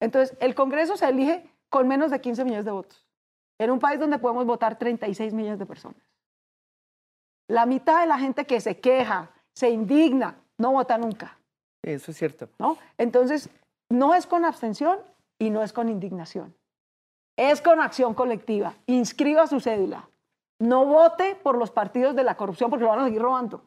[0.00, 3.06] Entonces el Congreso se elige con menos de 15 millones de votos
[3.58, 6.00] en un país donde podemos votar 36 millones de personas.
[7.46, 11.38] La mitad de la gente que se queja, se indigna, no vota nunca.
[11.82, 12.48] Eso es cierto.
[12.58, 12.78] ¿no?
[12.96, 13.50] Entonces,
[13.90, 14.98] no es con abstención
[15.38, 16.54] y no es con indignación.
[17.36, 18.74] Es con acción colectiva.
[18.86, 20.08] Inscriba su cédula.
[20.58, 23.62] No vote por los partidos de la corrupción porque lo van a seguir robando.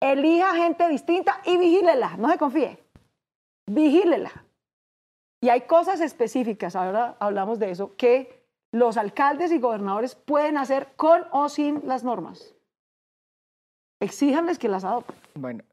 [0.00, 2.16] Elija gente distinta y vigílela.
[2.16, 2.78] No se confíe.
[3.66, 4.32] Vigílela.
[5.42, 10.88] Y hay cosas específicas, ahora hablamos de eso, que los alcaldes y gobernadores pueden hacer
[10.96, 12.54] con o sin las normas.
[14.00, 15.16] Exíjanles que las adopten.
[15.34, 15.64] Bueno,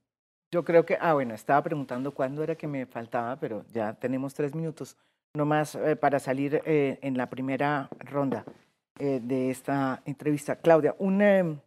[0.51, 0.97] yo creo que.
[0.99, 4.97] Ah, bueno, estaba preguntando cuándo era que me faltaba, pero ya tenemos tres minutos
[5.33, 8.45] nomás eh, para salir eh, en la primera ronda
[8.99, 10.55] eh, de esta entrevista.
[10.55, 11.59] Claudia, un, eh,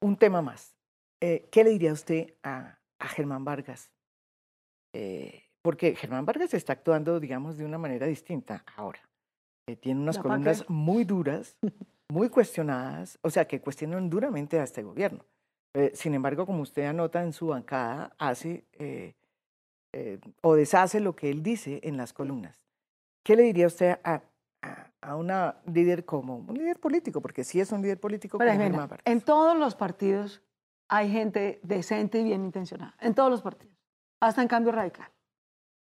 [0.00, 0.74] un tema más.
[1.20, 3.92] Eh, ¿Qué le diría usted a, a Germán Vargas?
[4.94, 9.00] Eh, porque Germán Vargas está actuando, digamos, de una manera distinta ahora.
[9.68, 11.56] Eh, tiene unas columnas muy duras,
[12.08, 15.24] muy cuestionadas, o sea, que cuestionan duramente a este gobierno.
[15.74, 19.14] Eh, sin embargo, como usted anota en su bancada, hace eh,
[19.92, 22.66] eh, o deshace lo que él dice en las columnas.
[23.24, 24.22] ¿Qué le diría usted a,
[24.62, 27.20] a, a una líder como un líder político?
[27.20, 29.06] Porque sí es un líder político Pero, como Jimena, Germán Vargas.
[29.06, 30.42] en todos los partidos
[30.90, 32.94] hay gente decente y bien intencionada.
[33.00, 33.76] En todos los partidos.
[34.20, 35.08] Hasta en cambio radical.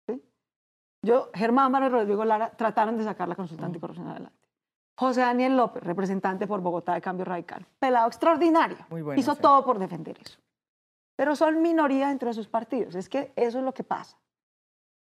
[0.08, 0.20] ¿sí?
[1.02, 4.36] Yo, Germán Vargas y Rodrigo Lara trataron de sacar la consulta anticorrupción adelante.
[4.96, 7.66] José Daniel López, representante por Bogotá de Cambio Radical.
[7.78, 8.78] Pelado extraordinario.
[8.88, 9.40] Muy bueno, Hizo sí.
[9.42, 10.38] todo por defender eso.
[11.16, 12.94] Pero son minoría dentro de sus partidos.
[12.94, 14.16] Es que eso es lo que pasa.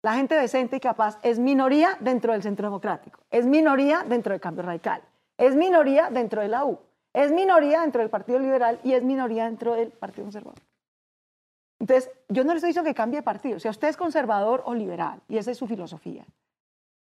[0.02, 4.42] La gente decente y capaz es minoría dentro del Centro Democrático, es minoría dentro del
[4.42, 5.04] Cambio Radical,
[5.38, 6.80] es minoría dentro de la U,
[7.14, 10.60] es minoría dentro del Partido Liberal y es minoría dentro del Partido Conservador.
[11.80, 13.60] Entonces, yo no le estoy diciendo que cambie de partido.
[13.60, 16.24] Si usted es conservador o liberal, y esa es su filosofía,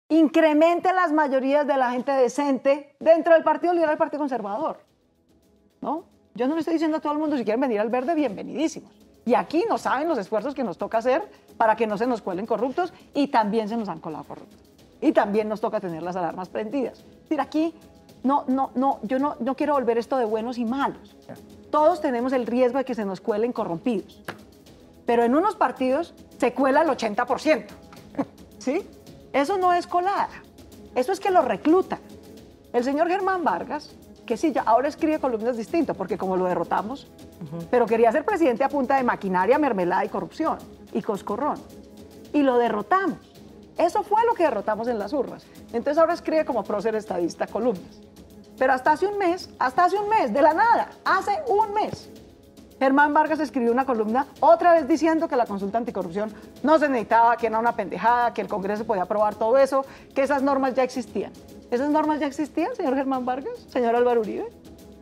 [0.09, 4.81] incremente las mayorías de la gente decente dentro del Partido Liberal y el Partido Conservador.
[5.83, 6.05] ¿No?
[6.35, 8.91] Yo no le estoy diciendo a todo el mundo, si quieren venir al verde, bienvenidísimos.
[9.27, 12.23] Y aquí no saben los esfuerzos que nos toca hacer para que no se nos
[12.23, 14.59] cuelen corruptos y también se nos han colado corruptos.
[15.03, 17.01] Y también nos toca tener las alarmas prendidas.
[17.01, 17.75] Es decir, aquí
[18.23, 21.17] no, no, no, yo no, no quiero volver esto de buenos y malos.
[21.71, 24.23] Todos tenemos el riesgo de que se nos cuelen corrompidos.
[25.07, 27.67] Pero en unos partidos se cuela el 80%.
[28.59, 28.87] ¿Sí?
[29.33, 30.29] Eso no es colada.
[30.95, 32.01] Eso es que lo reclutan.
[32.73, 37.09] El señor Germán Vargas, que sí, ya ahora escribe columnas distintas, porque como lo derrotamos,
[37.71, 40.59] pero quería ser presidente a punta de maquinaria, mermelada y corrupción,
[40.93, 41.57] y coscorrón.
[42.33, 43.19] Y lo derrotamos.
[43.77, 45.45] Eso fue lo que derrotamos en las urnas.
[45.73, 48.01] Entonces ahora escribe como prócer estadista columnas.
[48.61, 52.11] Pero hasta hace un mes, hasta hace un mes, de la nada, hace un mes,
[52.79, 56.31] Germán Vargas escribió una columna otra vez diciendo que la consulta anticorrupción
[56.63, 60.21] no se necesitaba, que era una pendejada, que el Congreso podía aprobar todo eso, que
[60.21, 61.33] esas normas ya existían.
[61.71, 64.51] ¿Esas normas ya existían, señor Germán Vargas, señor Álvaro Uribe?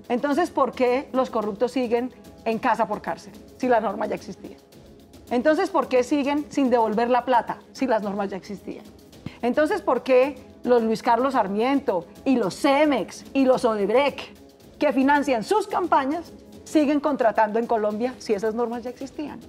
[0.09, 4.57] Entonces, ¿por qué los corruptos siguen en casa por cárcel si la norma ya existía?
[5.33, 8.85] Entonces, ¿por qué siguen sin devolver la plata si las normas ya existían?
[9.43, 14.39] Entonces, ¿por qué los Luis Carlos Sarmiento y los Cemex y los Odebrecht,
[14.79, 16.33] que financian sus campañas,
[16.65, 19.41] siguen contratando en Colombia si esas normas ya existían.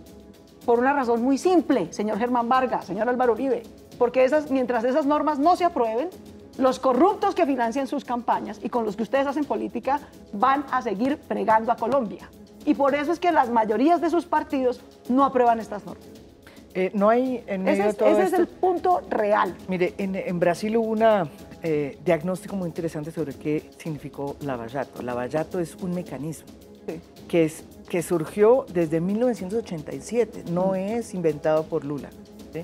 [0.65, 3.63] Por una razón muy simple, señor Germán Vargas, señor Álvaro Uribe,
[3.97, 6.09] porque esas, mientras esas normas no se aprueben,
[6.57, 9.99] los corruptos que financian sus campañas y con los que ustedes hacen política
[10.33, 12.29] van a seguir pregando a Colombia.
[12.65, 16.18] Y por eso es que las mayorías de sus partidos no aprueban estas normas.
[16.79, 19.53] Eh, no hay en medio ese de es, todo ese es el punto real.
[19.67, 21.03] Mire, en, en Brasil hubo un
[22.05, 25.01] diagnóstico muy interesante sobre qué significó lavallato.
[25.01, 26.47] Lavallato es un mecanismo
[26.87, 27.01] Sí.
[27.27, 30.53] que, es, que surgió desde 1987, Mm.
[30.53, 32.09] no es inventado por Lula,
[32.53, 32.61] ¿sí?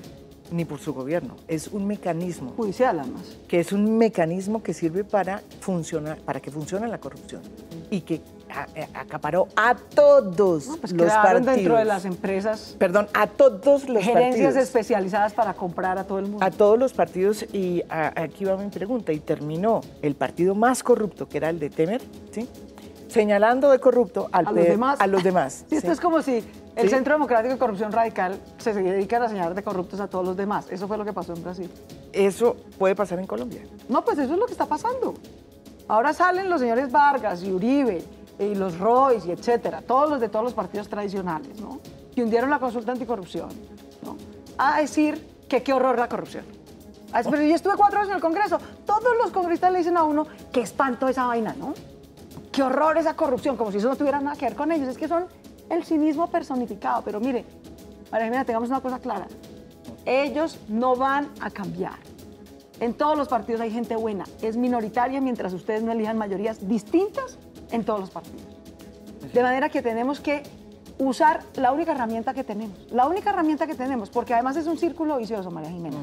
[0.50, 3.36] ni por su gobierno, es un mecanismo, Judicial, además.
[3.48, 7.42] que es un mecanismo que sirve para, funcionar, para que funcione la corrupción
[7.90, 8.20] y que
[8.94, 11.46] acaparó a todos No, pues los partidos.
[11.56, 14.56] dentro de las empresas Perdón, a todos los gerencias partidos.
[14.56, 16.44] especializadas para comprar a todo el mundo.
[16.44, 20.82] a todos los partidos y a- aquí va mi pregunta y terminó el partido más
[20.82, 22.48] corrupto que era el de Temer, ¿sí?
[23.08, 25.00] señalando de corrupto al A los demás.
[25.00, 25.64] a los demás.
[25.70, 25.92] Esto ¿sí?
[25.92, 26.94] es como si el Sí.
[26.94, 30.66] Centro Democrático de Corrupción Radical se dedica a señalar de corruptos a todos los demás.
[30.70, 31.70] Eso fue lo que pasó en Brasil.
[32.12, 33.62] Eso puede pasar en Colombia.
[33.88, 35.14] No, pues eso es lo que está pasando.
[35.88, 38.02] Ahora salen los señores Vargas y Uribe
[38.38, 41.80] y los Royce y etcétera, todos los de todos los partidos tradicionales, ¿no?
[42.14, 43.48] Que hundieron la consulta anticorrupción,
[44.02, 44.16] ¿no?
[44.58, 46.44] A decir que qué horror la corrupción.
[47.12, 48.58] Pero yo estuve cuatro años en el Congreso.
[48.84, 51.72] Todos los congresistas le dicen a uno, qué espanto esa vaina, ¿no?
[52.52, 54.88] Qué horror esa corrupción, como si eso no tuviera nada que ver con ellos.
[54.88, 55.26] Es que son
[55.70, 57.02] el cinismo personificado.
[57.02, 57.44] Pero mire,
[58.10, 59.26] María Jimena, tengamos una cosa clara.
[60.04, 61.98] Ellos no van a cambiar.
[62.80, 64.24] En todos los partidos hay gente buena.
[64.42, 67.38] Es minoritaria mientras ustedes no elijan mayorías distintas
[67.70, 68.42] en todos los partidos.
[69.32, 70.42] De manera que tenemos que
[70.98, 72.76] usar la única herramienta que tenemos.
[72.90, 75.98] La única herramienta que tenemos, porque además es un círculo vicioso, María Jimena.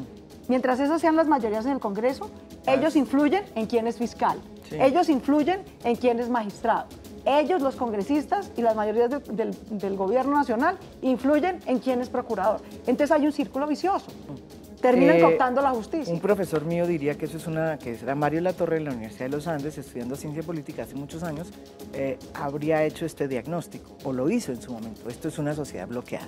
[0.47, 2.29] Mientras esas sean las mayorías en el Congreso,
[2.67, 4.37] ellos influyen en quién es fiscal.
[4.69, 4.75] Sí.
[4.79, 6.85] Ellos influyen en quién es magistrado.
[7.25, 12.09] Ellos, los congresistas y las mayorías de- del, del gobierno nacional, influyen en quién es
[12.09, 12.59] procurador.
[12.85, 14.07] Entonces hay un círculo vicioso.
[14.83, 16.13] Terminan Eh, cooptando la justicia.
[16.13, 19.25] Un profesor mío diría que eso es una, que era Mario Latorre en la Universidad
[19.25, 21.47] de los Andes, estudiando ciencia política hace muchos años,
[21.93, 25.09] eh, habría hecho este diagnóstico, o lo hizo en su momento.
[25.09, 26.27] Esto es una sociedad bloqueada,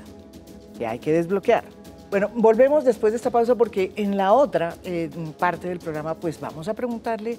[0.78, 1.66] que hay que desbloquear.
[2.10, 6.40] Bueno, volvemos después de esta pausa porque en la otra eh, parte del programa pues
[6.40, 7.38] vamos a preguntarle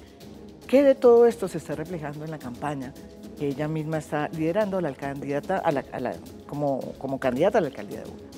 [0.67, 2.93] qué de todo esto se está reflejando en la campaña
[3.39, 6.15] que ella misma está liderando la candidata a la- a la-
[6.47, 8.36] como, como candidata a la alcaldía de Bogotá.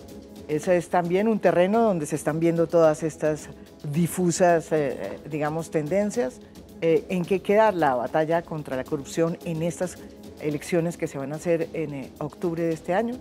[0.48, 3.50] Ese es también un terreno donde se están viendo todas estas
[3.92, 6.40] difusas, eh, eh, digamos, tendencias.
[6.80, 9.96] eh, en qué queda la batalla contra la corrupción en estas
[10.40, 13.16] elecciones que se van a hacer en octubre de este año.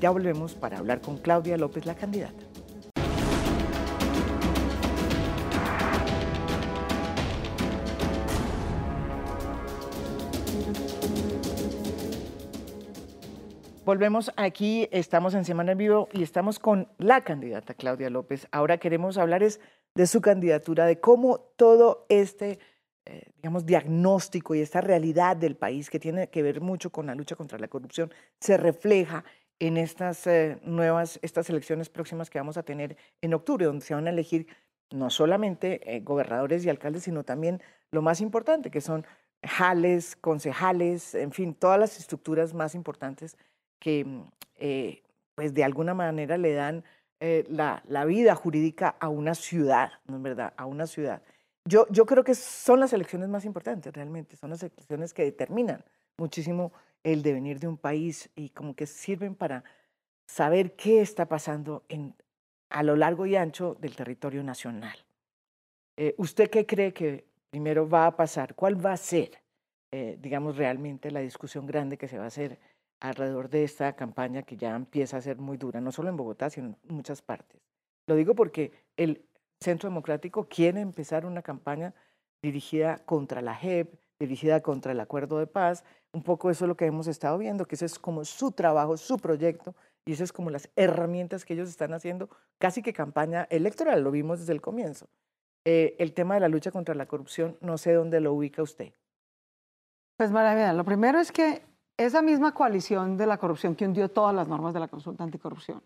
[0.00, 2.49] Ya volvemos para hablar con Claudia López, la candidata.
[13.90, 18.46] Volvemos aquí, estamos en Semana en Vivo y estamos con la candidata Claudia López.
[18.52, 19.58] Ahora queremos hablar es
[19.96, 22.60] de su candidatura, de cómo todo este,
[23.04, 27.16] eh, digamos, diagnóstico y esta realidad del país que tiene que ver mucho con la
[27.16, 29.24] lucha contra la corrupción se refleja
[29.58, 33.94] en estas eh, nuevas, estas elecciones próximas que vamos a tener en octubre, donde se
[33.94, 34.46] van a elegir
[34.92, 39.04] no solamente eh, gobernadores y alcaldes, sino también lo más importante, que son
[39.42, 43.36] jales, concejales, en fin, todas las estructuras más importantes
[43.80, 44.22] que mm,
[44.60, 45.02] eh,
[45.34, 46.84] pues de alguna manera le dan
[47.18, 50.54] eh, la, la vida jurídica a una ciudad, ¿no es verdad?
[50.56, 51.22] A una ciudad.
[51.64, 55.82] Yo, yo creo que son las elecciones más importantes realmente, son las elecciones que determinan
[56.16, 59.64] muchísimo el devenir de un país y como que sirven para
[60.26, 62.14] saber qué está pasando en,
[62.68, 64.96] a lo largo y ancho del territorio nacional.
[65.96, 68.54] Eh, ¿Usted qué cree que primero va a pasar?
[68.54, 69.42] ¿Cuál va a ser,
[69.90, 72.58] digamos, realmente la discusión grande que se va a hacer
[73.00, 76.50] alrededor de esta campaña que ya empieza a ser muy dura, no solo en Bogotá,
[76.50, 77.60] sino en muchas partes?
[78.06, 79.24] Lo digo porque el
[79.60, 81.94] Centro Democrático quiere empezar una campaña
[82.42, 85.84] dirigida contra la JEP, dirigida contra el acuerdo de paz.
[86.12, 88.96] Un poco eso es lo que hemos estado viendo, que ese es como su trabajo,
[88.96, 89.74] su proyecto,
[90.06, 94.10] y esas es como las herramientas que ellos están haciendo, casi que campaña electoral, lo
[94.10, 95.08] vimos desde el comienzo.
[95.66, 98.92] Eh, el tema de la lucha contra la corrupción, no sé dónde lo ubica usted.
[100.16, 101.62] Pues Maravilla, lo primero es que
[102.06, 105.82] esa misma coalición de la corrupción que hundió todas las normas de la consulta anticorrupción,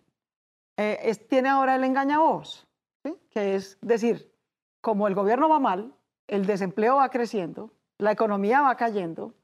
[0.77, 2.69] eh, tiene ahora el engañabos,
[3.03, 3.19] ¿sí?
[3.31, 4.33] que es decir,
[4.81, 5.93] como el gobierno va mal,
[6.29, 9.35] el desempleo va creciendo, la economía va cayendo,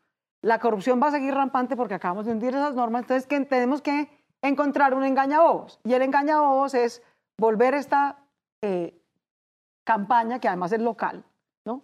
[0.42, 3.82] la corrupción va a seguir rampante porque acabamos de hundir esas normas, entonces que tenemos
[3.82, 4.08] que
[4.40, 5.80] encontrar un engañabobos.
[5.82, 7.02] Y el engañabobos es
[7.36, 8.24] volver esta
[8.62, 8.96] eh,
[9.82, 11.24] campaña, que además es local,
[11.64, 11.82] ¿no?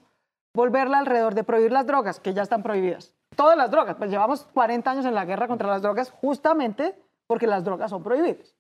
[0.54, 3.15] volverla alrededor de prohibir las drogas, que ya están prohibidas.
[3.36, 7.46] Todas las drogas, pues llevamos 40 años en la guerra contra las drogas justamente porque
[7.46, 8.54] las drogas son prohibidas.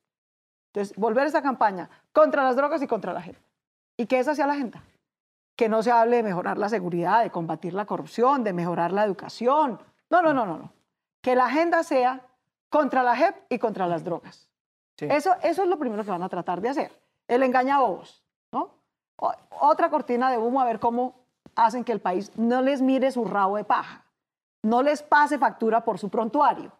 [0.72, 3.40] Entonces, volver esa campaña contra las drogas y contra la gente.
[3.96, 4.82] ¿Y qué es hacia la agenda?
[5.56, 9.04] que no se hable de mejorar la seguridad, de combatir la corrupción, de mejorar la
[9.04, 9.80] educación.
[10.10, 10.72] No, no, no, no, no.
[11.22, 12.20] Que la agenda sea
[12.68, 14.48] contra la JEP y contra las drogas.
[14.98, 16.92] Eso, eso es lo primero que van a tratar de hacer.
[17.26, 18.76] El engañabobos, ¿no?
[19.48, 21.14] otra cortina de humo a ver cómo
[21.54, 24.04] hacen que el país no les mire su rabo de paja,
[24.62, 26.72] no les pase factura por su prontuario,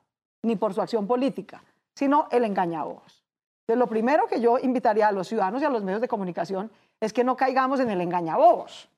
[0.43, 1.63] ni por su acción política,
[1.95, 3.25] sino el engañabobos.
[3.61, 6.71] Entonces, lo primero que yo invitaría a los ciudadanos y a los medios de comunicación
[7.01, 8.89] es que no caigamos en el engañabobos.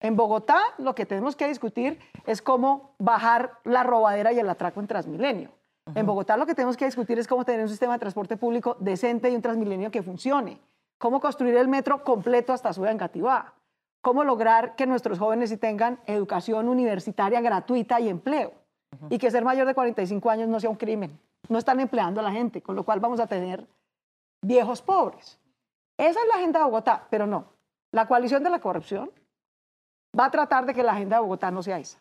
[0.00, 4.80] En Bogotá lo que tenemos que discutir es cómo bajar la robadera y el atraco
[4.80, 5.50] en Transmilenio.
[5.94, 8.76] En Bogotá lo que tenemos que discutir es cómo tener un sistema de transporte público
[8.80, 10.60] decente y un Transmilenio que funcione.
[10.98, 13.52] Cómo construir el metro completo hasta su en Cativá.
[14.04, 18.52] Cómo lograr que nuestros jóvenes sí tengan educación universitaria gratuita y empleo.
[19.08, 21.18] Y que ser mayor de 45 años no sea un crimen.
[21.48, 23.66] No están empleando a la gente, con lo cual vamos a tener
[24.42, 25.40] viejos pobres.
[25.96, 27.46] Esa es la agenda de Bogotá, pero no.
[27.92, 29.10] La coalición de la corrupción
[30.18, 31.98] va a tratar de que la agenda de Bogotá no sea esa,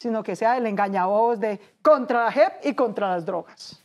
[0.00, 3.84] sino que sea el engañabobos de contra la JEP y contra las drogas.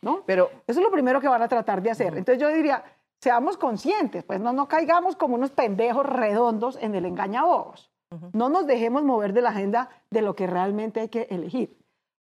[0.00, 0.22] ¿no?
[0.24, 2.16] Pero eso es lo primero que van a tratar de hacer.
[2.16, 2.84] Entonces yo diría,
[3.24, 7.90] seamos conscientes, pues no, no caigamos como unos pendejos redondos en el engañabobos.
[8.34, 11.74] No nos dejemos mover de la agenda de lo que realmente hay que elegir.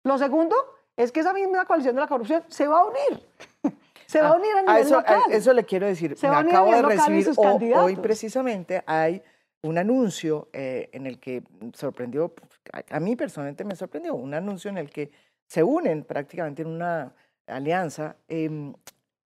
[0.04, 0.54] Lo segundo
[0.96, 3.28] es que esa misma coalición de la corrupción se va a unir.
[4.06, 5.22] Se va a unir a nivel eso, local.
[5.30, 6.18] eso le quiero decir.
[6.18, 7.30] Se Me va a unir acabo a de recibir
[7.76, 9.22] hoy precisamente hay
[9.62, 12.34] un anuncio eh, en el que sorprendió,
[12.74, 15.10] a, a mí personalmente me sorprendió, un anuncio en el que
[15.46, 17.14] se unen prácticamente en una
[17.46, 18.74] alianza em,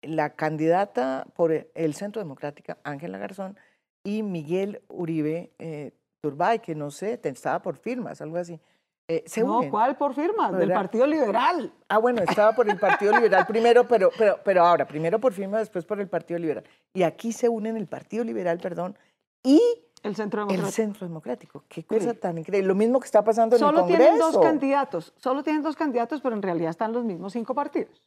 [0.07, 3.59] la candidata por el Centro Democrática, Ángela Garzón,
[4.05, 8.61] y Miguel Uribe eh, Turbay, que no sé, estaba por firmas, algo así.
[9.09, 9.71] Eh, se no, unen.
[9.71, 10.57] ¿cuál por firmas?
[10.57, 10.73] Del.
[10.73, 11.73] Partido Liberal.
[11.89, 15.59] Ah, bueno, estaba por el Partido Liberal primero, pero, pero, pero ahora, primero por firma,
[15.59, 16.65] después por el Partido Liberal.
[16.93, 18.99] Y aquí se unen el Partido Liberal, perdón,
[19.45, 19.61] y
[20.03, 20.73] El Centro el Democrático.
[20.73, 21.65] Centro Democrático.
[21.69, 22.67] Qué cosa tan increíble.
[22.67, 24.03] Lo mismo que está pasando en Solo el Congreso.
[24.03, 28.03] tienen dos candidatos, solo tienen dos candidatos, pero en realidad están los mismos cinco partidos.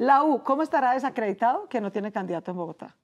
[0.00, 2.96] La U, ¿cómo estará desacreditado que no tiene candidato en Bogotá?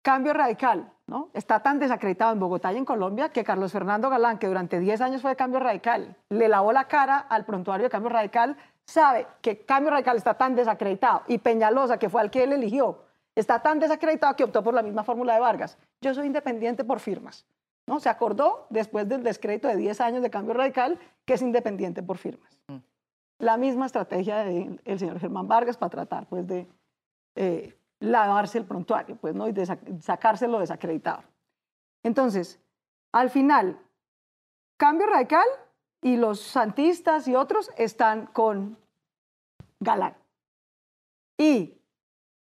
[0.00, 1.28] Cambio radical, ¿no?
[1.34, 5.00] Está tan desacreditado en Bogotá y en Colombia que Carlos Fernando Galán, que durante 10
[5.00, 9.26] años fue de Cambio Radical, le lavó la cara al prontuario de Cambio Radical, sabe
[9.42, 13.02] que Cambio Radical está tan desacreditado y Peñalosa, que fue al que él eligió,
[13.34, 15.78] está tan desacreditado que optó por la misma fórmula de Vargas.
[16.00, 17.44] Yo soy independiente por firmas.
[17.88, 17.98] ¿no?
[17.98, 22.18] Se acordó después del descrédito de 10 años de Cambio Radical que es independiente por
[22.18, 22.56] firmas.
[22.68, 22.76] Mm.
[23.38, 26.66] La misma estrategia del señor Germán Vargas para tratar pues, de
[27.36, 29.48] eh, lavarse el prontuario pues, ¿no?
[29.48, 31.22] y de sac- sacárselo desacreditado.
[32.02, 32.60] Entonces,
[33.12, 33.78] al final,
[34.76, 35.46] Cambio Radical
[36.02, 38.76] y los santistas y otros están con
[39.80, 40.16] Galán.
[41.38, 41.80] Y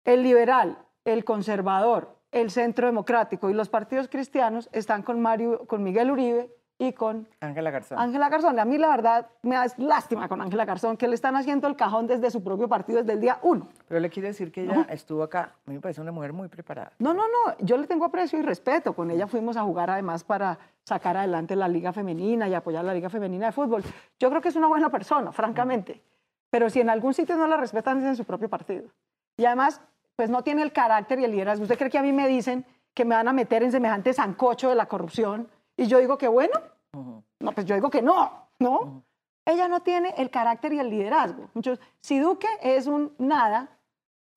[0.05, 5.83] el liberal, el conservador, el centro democrático y los partidos cristianos están con, Mario, con
[5.83, 6.55] Miguel Uribe
[6.87, 7.97] y con Ángela Garzón.
[7.97, 8.59] Ángela Garzón.
[8.59, 11.75] A mí la verdad me da lástima con Ángela Garzón, que le están haciendo el
[11.75, 13.69] cajón desde su propio partido desde el día uno.
[13.87, 15.55] Pero le quiero decir que ella estuvo acá.
[15.65, 16.91] A mí me parece una mujer muy preparada.
[16.99, 18.93] No, no, no, yo le tengo aprecio y respeto.
[18.93, 22.93] Con ella fuimos a jugar además para sacar adelante la liga femenina y apoyar la
[22.93, 23.83] liga femenina de fútbol.
[24.19, 26.01] Yo creo que es una buena persona, francamente.
[26.49, 28.89] Pero si en algún sitio no la respetan es en su propio partido.
[29.37, 29.81] Y además,
[30.15, 31.63] pues no tiene el carácter y el liderazgo.
[31.63, 34.69] ¿Usted cree que a mí me dicen que me van a meter en semejante zancocho
[34.69, 35.49] de la corrupción?
[35.75, 36.53] Y yo digo que bueno,
[36.93, 39.03] No, pues yo digo que no, ¿no?
[39.45, 41.49] Ella no tiene el carácter y el liderazgo.
[41.53, 43.69] Muchos, si Duque es un nada,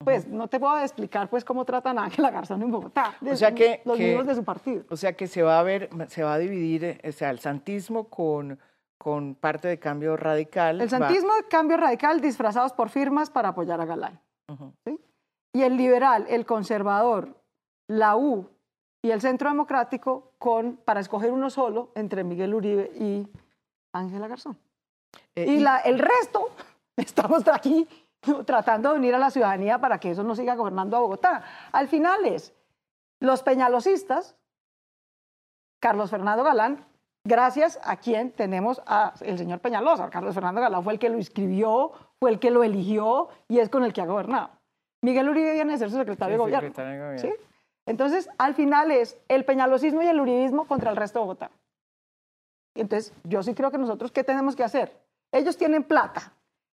[0.05, 3.15] pues no te puedo explicar pues cómo tratan a Ángela Garzón en Bogotá.
[3.31, 4.85] O sea que- los que- de su partido.
[4.91, 8.09] O sea que se va a ver, se va a dividir, o sea, el santismo
[8.09, 8.59] con,
[8.99, 10.81] con parte de cambio radical.
[10.81, 14.21] El va- santismo, cambio radical, disfrazados por firmas para apoyar a Galán.
[15.55, 17.41] Y el liberal, el conservador,
[17.89, 18.49] la U
[19.07, 23.29] y el Centro Democrático con, para escoger uno solo entre Miguel Uribe y
[23.93, 24.59] Ángela Garzón.
[25.37, 26.51] Eh, y la, el resto
[26.97, 27.89] estamos aquí
[28.45, 31.45] tratando de unir a la ciudadanía para que eso no siga gobernando a Bogotá.
[31.71, 32.53] Al final es
[33.21, 34.35] los peñalosistas,
[35.81, 36.85] Carlos Fernando Galán,
[37.23, 40.11] gracias a quien tenemos al señor Peñalosa.
[40.11, 43.69] Carlos Fernando Galán fue el que lo inscribió, fue el que lo eligió y es
[43.69, 44.51] con el que ha gobernado.
[45.01, 46.69] Miguel Uribe viene a ser su secretario, de, gobierno.
[46.69, 47.37] secretario de gobierno.
[47.37, 47.46] ¿Sí?
[47.87, 51.51] Entonces, al final es el peñalosismo y el uribismo contra el resto de Bogotá.
[52.75, 55.01] Entonces, yo sí creo que nosotros, ¿qué tenemos que hacer?
[55.33, 56.35] Ellos tienen plata,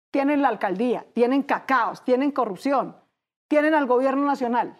[0.09, 2.95] tienen la alcaldía, tienen cacaos, tienen corrupción,
[3.47, 4.78] tienen al gobierno nacional.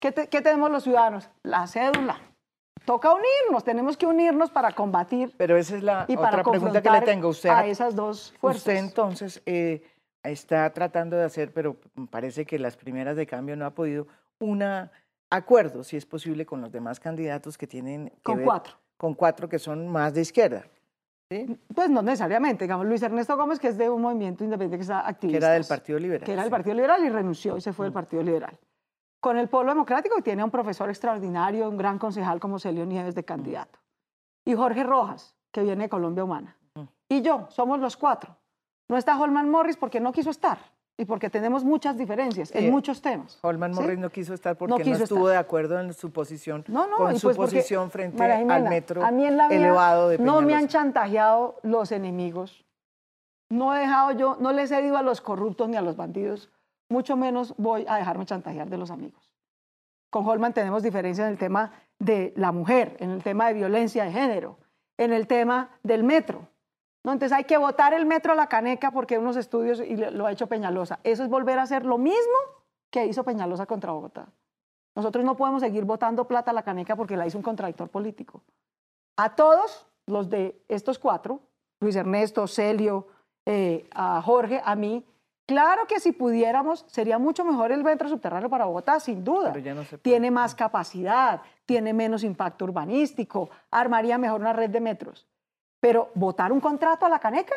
[0.00, 1.28] ¿Qué, tenemos los ciudadanos?
[1.42, 2.20] La cédula.
[2.84, 5.34] Toca unirnos, tenemos que unirnos para combatir.
[5.36, 7.28] Pero esa es la otra pregunta que le tengo.
[7.28, 8.62] Usted, a esas dos fuerzas.
[8.62, 9.82] Usted entonces eh,
[10.22, 11.76] está tratando de hacer, pero
[12.10, 14.06] parece que las primeras de cambio no ha podido,
[14.38, 14.62] un
[15.30, 18.74] acuerdo, si es posible, con los demás candidatos que tienen con cuatro.
[18.96, 20.64] Con cuatro que son más de izquierda.
[21.74, 25.06] Pues no necesariamente, digamos, Luis Ernesto Gómez, que es de un movimiento independiente que está
[25.06, 25.38] activista.
[25.38, 26.24] Que era del Partido Liberal.
[26.24, 27.94] Que era del Partido Liberal y renunció y se fue del mm.
[27.94, 28.58] Partido Liberal.
[29.20, 33.14] Con el Pueblo Democrático, que tiene un profesor extraordinario, un gran concejal como Celio Nieves
[33.14, 33.78] de candidato.
[34.44, 36.56] Y Jorge Rojas, que viene de Colombia Humana.
[36.74, 36.82] Mm.
[37.10, 38.36] Y yo, somos los cuatro.
[38.88, 40.58] No está Holman Morris porque no quiso estar
[41.00, 43.38] y porque tenemos muchas diferencias en muchos temas.
[43.42, 46.64] Holman Morris no quiso estar porque no, estuvo de acuerdo en su posición
[46.96, 52.66] con su pues posición frente al metro elevado de No me han chantajeado los enemigos,
[53.48, 56.50] no he dejado yo, no les he ido a los corruptos ni a los bandidos,
[56.88, 59.32] mucho menos voy a dejarme chantajear de los amigos.
[60.10, 64.04] Con Holman tenemos diferencias en el tema de la mujer, en el tema de violencia
[64.04, 64.58] de género,
[64.96, 66.48] en el tema del metro.
[67.12, 70.32] Entonces hay que votar el metro a la caneca porque unos estudios y lo ha
[70.32, 70.98] hecho Peñalosa.
[71.04, 72.36] Eso es volver a hacer lo mismo
[72.90, 74.28] que hizo Peñalosa contra Bogotá.
[74.94, 78.42] Nosotros no podemos seguir votando plata a la caneca porque la hizo un contradictor político.
[79.16, 81.40] A todos los de estos cuatro,
[81.80, 83.06] Luis Ernesto, Celio,
[83.46, 85.06] eh, a Jorge, a mí,
[85.46, 89.52] claro que si pudiéramos sería mucho mejor el metro subterráneo para Bogotá, sin duda.
[90.02, 95.26] tiene más capacidad, tiene menos impacto urbanístico, armaría mejor una red de metros.
[95.80, 97.54] Pero votar un contrato a la caneca,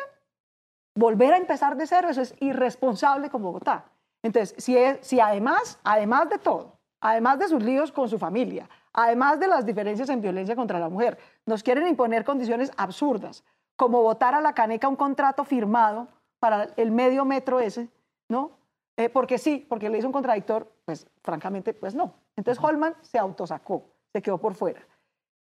[0.94, 3.84] volver a empezar de cero, eso es irresponsable con Bogotá.
[4.22, 9.40] Entonces, si, si además, además de todo, además de sus líos con su familia, además
[9.40, 13.44] de las diferencias en violencia contra la mujer, nos quieren imponer condiciones absurdas,
[13.76, 16.08] como votar a la caneca un contrato firmado
[16.38, 17.88] para el medio metro ese,
[18.28, 18.52] ¿no?
[18.96, 22.14] Eh, porque sí, porque le hizo un contradictor, pues francamente, pues no.
[22.36, 24.86] Entonces Holman se autosacó, se quedó por fuera.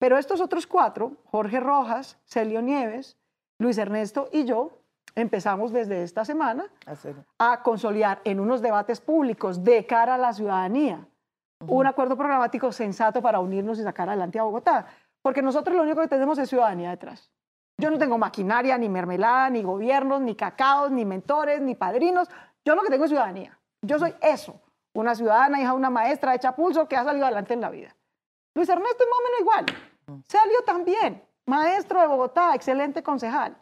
[0.01, 3.19] Pero estos otros cuatro, Jorge Rojas, Celio Nieves,
[3.59, 4.71] Luis Ernesto y yo,
[5.15, 6.65] empezamos desde esta semana
[7.39, 11.07] a consolidar en unos debates públicos de cara a la ciudadanía
[11.67, 14.87] un acuerdo programático sensato para unirnos y sacar adelante a Bogotá.
[15.21, 17.31] Porque nosotros lo único que tenemos es ciudadanía detrás.
[17.77, 22.29] Yo no tengo maquinaria, ni mermelada, ni gobiernos, ni cacaos, ni mentores, ni padrinos.
[22.65, 23.59] Yo lo que tengo es ciudadanía.
[23.83, 24.61] Yo soy eso,
[24.95, 27.95] una ciudadana, hija de una maestra hecha pulso que ha salido adelante en la vida.
[28.55, 29.90] Luis Ernesto es más o menos igual.
[30.27, 33.57] Salió también, maestro de Bogotá, excelente concejal.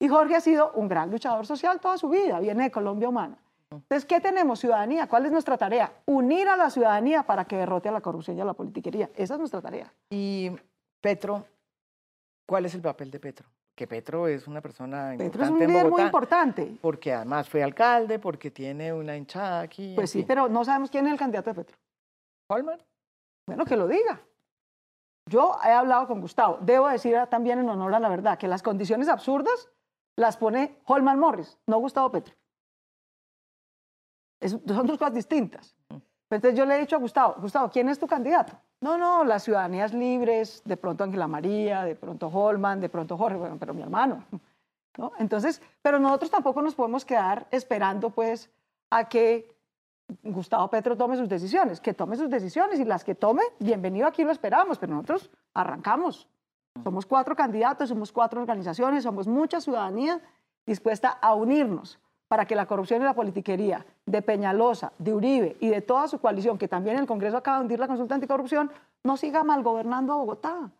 [0.00, 3.38] Y Jorge ha sido un gran luchador social toda su vida, viene de Colombia Humana.
[3.70, 4.60] Entonces, ¿qué tenemos?
[4.60, 5.08] Ciudadanía.
[5.08, 5.92] ¿Cuál es nuestra tarea?
[6.06, 9.10] Unir a la ciudadanía para que derrote a la corrupción y a la politiquería.
[9.14, 9.92] Esa es nuestra tarea.
[10.10, 10.50] Y
[11.00, 11.44] Petro,
[12.46, 13.46] ¿cuál es el papel de Petro?
[13.74, 16.78] Que Petro es una persona Petro es un líder muy importante.
[16.80, 19.92] Porque además fue alcalde, porque tiene una hinchada aquí.
[19.94, 21.76] Pues sí, pero no sabemos quién es el candidato de Petro.
[22.48, 22.80] ¿Holman?
[23.46, 24.20] Bueno, que lo diga.
[25.28, 26.58] Yo he hablado con Gustavo.
[26.60, 29.68] Debo decir también en honor a la verdad que las condiciones absurdas
[30.16, 32.34] las pone Holman Morris, no Gustavo Petro.
[34.40, 35.76] son dos cosas distintas.
[36.30, 38.52] Entonces yo le he dicho a Gustavo, Gustavo, ¿quién es tu candidato?
[38.80, 43.36] No, no, las ciudadanías libres, de pronto Ángela María, de pronto Holman, de pronto Jorge,
[43.36, 44.24] bueno, pero mi hermano.
[44.98, 45.12] ¿no?
[45.18, 48.50] Entonces, pero nosotros tampoco nos podemos quedar esperando pues
[48.90, 49.56] a que
[50.22, 54.24] Gustavo Petro tome sus decisiones, que tome sus decisiones y las que tome, bienvenido aquí
[54.24, 56.26] lo esperamos, pero nosotros arrancamos.
[56.82, 60.20] Somos cuatro candidatos, somos cuatro organizaciones, somos mucha ciudadanía
[60.64, 65.68] dispuesta a unirnos para que la corrupción y la politiquería de Peñalosa, de Uribe y
[65.68, 68.70] de toda su coalición, que también el Congreso acaba de hundir la consulta anticorrupción,
[69.02, 70.70] no siga mal gobernando a Bogotá.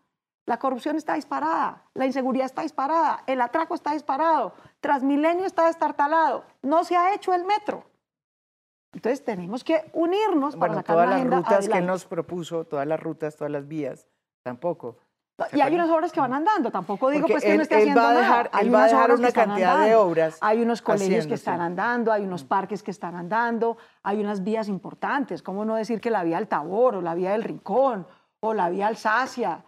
[0.45, 6.43] La corrupción está disparada, la inseguridad está disparada, el atraco está disparado, Transmilenio está destartalado,
[6.61, 7.83] no se ha hecho el metro.
[8.91, 12.99] Entonces tenemos que unirnos para sacar todas las rutas que él nos propuso, todas las
[12.99, 14.07] rutas, todas las vías,
[14.43, 14.97] tampoco.
[15.53, 18.09] Y hay unas obras que van andando, tampoco digo pues que no esté haciendo va
[18.09, 20.37] a dejar, Hay él va a dejar una cantidad de obras.
[20.41, 24.67] Hay unos colegios que están andando, hay unos parques que están andando, hay unas vías
[24.67, 28.05] importantes, ¿cómo no decir que la vía del Tabor o la vía del Rincón
[28.41, 29.63] o la vía Alsacia.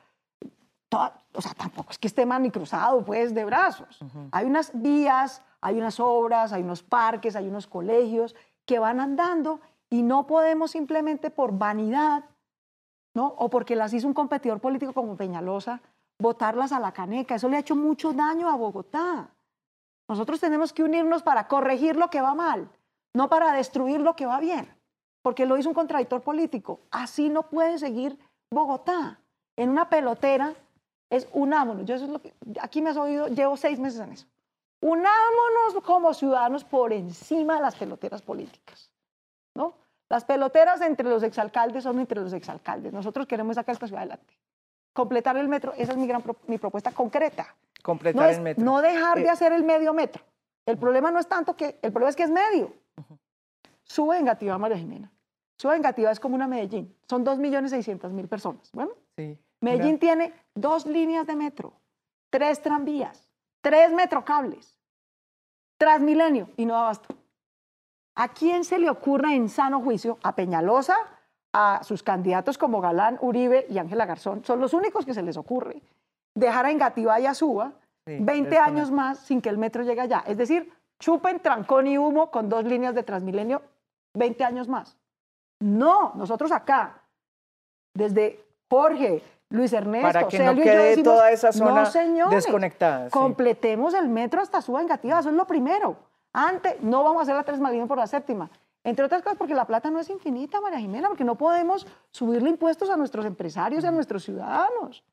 [0.89, 3.99] Toda- o sea, tampoco es que esté mal ni cruzado, pues, de brazos.
[4.34, 8.36] Hay unas vías, hay unas obras, hay unos parques, hay unos colegios
[8.72, 9.59] que van andando
[9.89, 12.24] y no podemos simplemente por vanidad,
[13.13, 13.36] ¿no?
[13.38, 15.82] O porque las hizo un competidor político como Peñalosa,
[16.17, 17.36] botarlas a la caneca.
[17.36, 19.30] Eso le ha hecho mucho daño a Bogotá.
[20.07, 22.69] Nosotros tenemos que unirnos para corregir lo que va mal,
[23.13, 24.74] no para destruir lo que va bien,
[25.22, 26.80] porque lo hizo un contradictor político.
[26.91, 28.17] Así no puede seguir
[28.49, 29.19] Bogotá.
[29.57, 30.53] En una pelotera
[31.09, 31.86] es unámonos.
[31.86, 34.28] Yo eso es lo que, aquí me has oído, llevo seis meses en eso.
[34.82, 38.92] Unámonos como ciudadanos por encima de las peloteras políticas.
[39.56, 39.74] ¿no?
[40.10, 42.92] Las peloteras entre los exalcaldes son entre los exalcaldes.
[42.92, 44.38] Nosotros queremos sacar esta ciudad adelante.
[44.94, 47.56] Completar el metro, esa es mi, gran pro- mi propuesta concreta.
[47.82, 48.64] Completar No, es el metro.
[48.66, 50.24] no dejar de Eh, hacer el medio metro.
[50.66, 52.74] El problema no es tanto que, el problema es que es medio.
[53.84, 55.12] Sube Engativá, María Jimena.
[55.58, 56.96] Sube Engativá es como una Medellín.
[57.10, 58.70] Son 2.600.000 personas.
[58.74, 61.74] Bueno, sí, Medellín tiene dos líneas de metro,
[62.30, 63.31] tres tranvías,
[63.62, 64.78] tres metrocables,
[65.78, 67.16] Transmilenio y no abasto.
[68.16, 70.20] ¿A quién se le ocurre en sano juicio?
[70.22, 70.95] A Peñalosa,
[71.53, 75.38] a sus candidatos como Galán, Uribe y Ángela Garzón, son los únicos que se les
[75.38, 75.82] ocurre
[76.36, 77.74] dejar a Engativá y a Suba
[78.05, 78.68] Sí, 20 desconectar.
[78.68, 80.24] años más sin que el metro llegue allá.
[80.26, 83.62] Es decir, chupen trancón y humo con dos líneas de Transmilenio
[84.16, 84.97] 20 años más.
[85.59, 87.03] No, nosotros acá,
[87.93, 89.22] desde Jorge,
[89.52, 92.43] Luis Ernesto, Para que no Celio y yo quede decimos, toda esa zona no, señores,
[92.45, 93.06] desconectada.
[93.06, 93.12] sí.
[93.12, 95.97] Completemos el metro hasta Suba Engativá, eso es lo primero.
[96.34, 98.49] Antes, no vamos a hacer la tres Malvinas por la séptima.
[98.84, 102.49] Entre otras cosas, porque la plata no es infinita, María Jimena, porque no podemos subirle
[102.49, 105.04] impuestos a nuestros empresarios y a nuestros ciudadanos.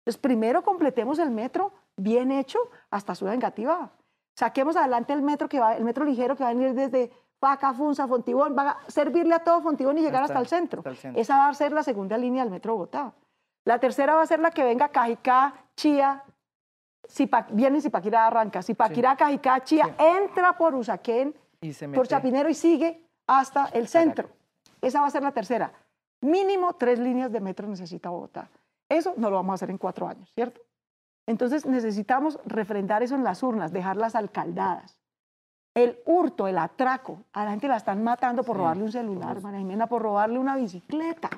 [0.00, 2.58] Entonces, primero completemos el metro bien hecho
[2.90, 3.90] hasta Ciudad Engativá.
[4.34, 7.74] Saquemos adelante el metro, que va, el metro ligero que va a venir desde Paca,
[7.74, 10.78] Funza, Fontibón, va a servirle a todo Fontibón y llegar hasta, Hasta- el centro.
[10.80, 11.20] hasta el centro.
[11.20, 13.12] Esa va a ser la segunda línea del metro Bogotá.
[13.68, 16.24] La tercera va a ser la que venga Cajicá, Chía,
[17.06, 19.92] Zipa- viene Zipaquirá, arranca, Zipaquirá, Cajicá, Chía, Sí.
[20.22, 24.30] entra por Usaquén, Y se por Chapinero y sigue hasta el centro.
[24.80, 25.70] Esa va a ser la tercera.
[26.22, 28.48] Mínimo tres líneas de metro necesita Bogotá.
[28.88, 30.62] Eso no lo vamos a hacer en cuatro años, ¿cierto?
[31.26, 34.98] Entonces necesitamos refrendar eso en las urnas, dejarlas alcaldadas.
[35.74, 39.42] El hurto, el atraco, a la gente la están matando por Sí, robarle un celular,
[39.42, 41.28] María Jimena, por robarle una bicicleta.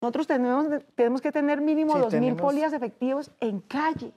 [0.00, 4.12] Nosotros tenemos, tenemos que tener mínimo Sí, 2.000 tenemos- policías efectivos en calle,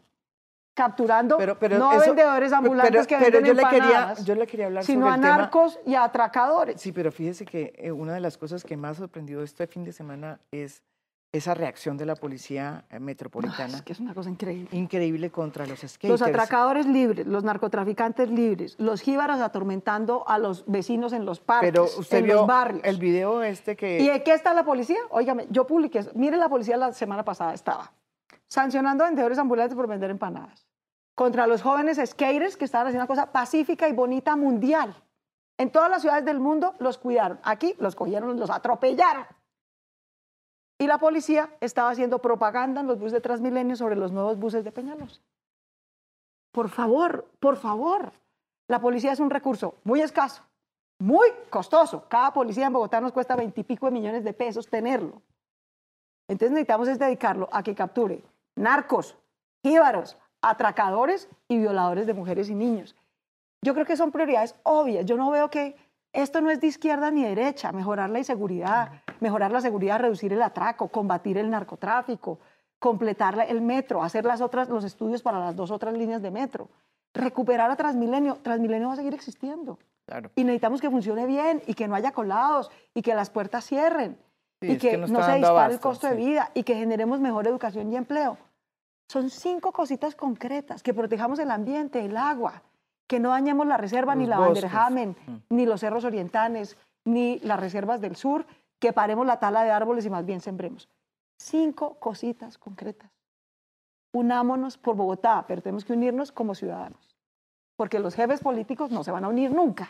[0.76, 4.36] capturando Pero, pero no eso- vendedores ambulantes pero- que venden yo le quería, empanadas, yo
[4.36, 5.38] le quería hablar sino sobre a el tema.
[5.38, 6.80] narcos y a atracadores.
[6.80, 9.92] Sí, pero fíjese que eh, una de las cosas que más sorprendió este fin de
[9.92, 10.82] semana es
[11.32, 13.78] esa reacción de la policía eh, metropolitana.
[13.78, 14.68] es que es una cosa increíble.
[14.78, 16.10] Increíble contra los skaters.
[16.10, 21.72] Los atracadores libres, los narcotraficantes libres, los jíbaros atormentando a los vecinos en los parques,
[21.72, 22.82] Pero usted en vio los barrios.
[22.84, 24.00] el video este que...
[24.00, 25.00] ¿Y qué está la policía?
[25.10, 27.94] Óigame, yo publiqué, mire la policía la semana pasada estaba
[28.52, 30.68] sancionando a vendedores ambulantes por vender empanadas,
[31.16, 34.94] contra los jóvenes skaters que estaban haciendo una cosa pacífica y bonita mundial.
[35.58, 37.40] En todas las ciudades del mundo los cuidaron.
[37.44, 39.26] Aquí los cogieron, los atropellaron.
[40.82, 44.64] Y la policía estaba haciendo propaganda en los buses de Transmilenio sobre los nuevos buses
[44.64, 45.22] de Peñalosa.
[46.52, 48.12] Por favor, por favor.
[48.68, 50.42] La policía es un recurso muy escaso,
[50.98, 52.06] muy costoso.
[52.10, 55.22] Cada policía en Bogotá nos cuesta veintipico de millones de pesos tenerlo.
[56.28, 58.24] Entonces necesitamos es dedicarlo a que capture
[58.56, 59.16] narcos,
[59.62, 62.96] jíbaros, atracadores y violadores de mujeres y niños.
[63.64, 65.06] Yo creo que son prioridades obvias.
[65.06, 65.76] Yo no veo que
[66.14, 67.72] esto no es de izquierda ni derecha.
[67.72, 72.40] Mejorar la inseguridad, mejorar la seguridad, reducir el atraco, combatir el narcotráfico,
[72.80, 76.70] completar el metro, hacer las otras, los estudios para las dos otras líneas de metro,
[77.14, 78.36] recuperar a Transmilenio.
[78.42, 79.80] Transmilenio va a seguir existiendo.
[80.06, 80.32] Claro.
[80.36, 84.18] Y necesitamos que funcione bien y que no haya colados y que las puertas cierren
[84.62, 86.20] Sí, y que que, no se dispare el abasto, costo de sí.
[86.20, 88.38] vida y que generemos mejor educación y empleo.
[89.08, 92.62] Son cinco cositas concretas, que protejamos el ambiente, el agua,
[93.12, 94.40] que no dañemos la reserva, ni la.
[94.40, 95.36] Vanderhamen, Mm.
[95.50, 98.46] ni los cerros orientales, ni las reservas del sur,
[98.80, 100.88] que paremos la tala de árboles y más bien sembremos.
[101.38, 103.12] Cinco cositas concretas.
[104.14, 107.18] Unámonos por Bogotá, pero tenemos que unirnos como ciudadanos,
[107.76, 109.90] porque los jefes políticos no se van a unir nunca,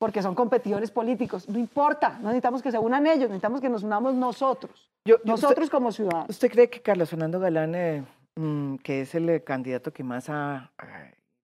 [0.00, 1.48] porque son competidores políticos.
[1.48, 5.32] No importa, no necesitamos que se unan ellos, necesitamos que nos unamos nosotros, Yo- yo-
[5.32, 6.30] nosotros como ciudadanos.
[6.30, 8.04] ¿Usted cree que Carlos Fernando Galán, eh,
[8.34, 10.72] mm, que es el candidato que más ha,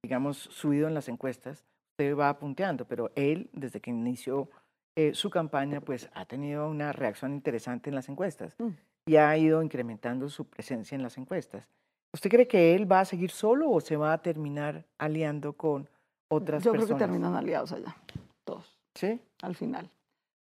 [0.03, 4.49] digamos, subido en las encuestas, usted va punteando, pero él, desde que inició
[4.97, 8.71] eh, su campaña, pues ha tenido una reacción interesante en las encuestas Mm.
[9.07, 11.67] y ha ido incrementando su presencia en las encuestas.
[12.13, 15.89] ¿Usted cree que él va a seguir solo o se va a terminar aliando con
[16.29, 17.01] otras Yo creo personas?
[17.01, 17.97] que terminan aliados allá,
[18.45, 19.19] todos, ¿Sí?
[19.41, 19.89] al final.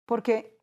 [0.06, 0.55] Porque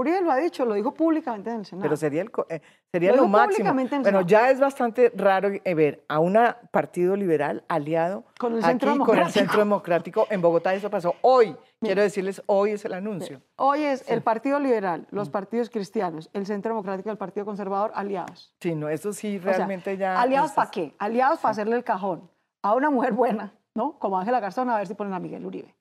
[0.00, 1.82] Uribe lo ha dicho, lo dijo públicamente en el Senado.
[1.82, 3.74] Pero sería, el, eh, sería Lo lo, máximo.
[4.02, 6.38] Bueno, ya es bastante raro ver a un
[6.70, 9.30] partido liberal aliado Con el aquí Centro con el.
[9.30, 10.74] Centro Democrático en Bogotá.
[10.74, 11.56] Eso pasó hoy.
[11.80, 13.40] Quiero decirles, hoy es el anuncio.
[13.56, 17.92] Hoy es el Partido Liberal, los partidos cristianos, el Centro Democrático y el Partido Conservador
[17.94, 18.52] aliados.
[18.60, 20.20] Sí, no, eso sí O sea, realmente ya...
[20.20, 20.94] ¿Aliados para qué?
[20.98, 22.28] Aliados para hacerle el cajón
[22.62, 23.98] a una mujer buena, ¿no?
[23.98, 25.74] Como Ángela Garzón, a ver si ponen a Miguel Uribe.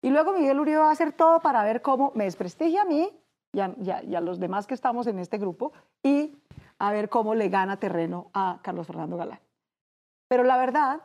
[0.00, 3.10] Y luego Miguel Uribe va a hacer todo para ver cómo me desprestigia a mí
[3.56, 6.36] y a, los demás que estamos en este grupo y
[6.78, 9.40] a ver cómo le gana terreno a Carlos Fernando Galán.
[10.28, 11.00] Pero la verdad,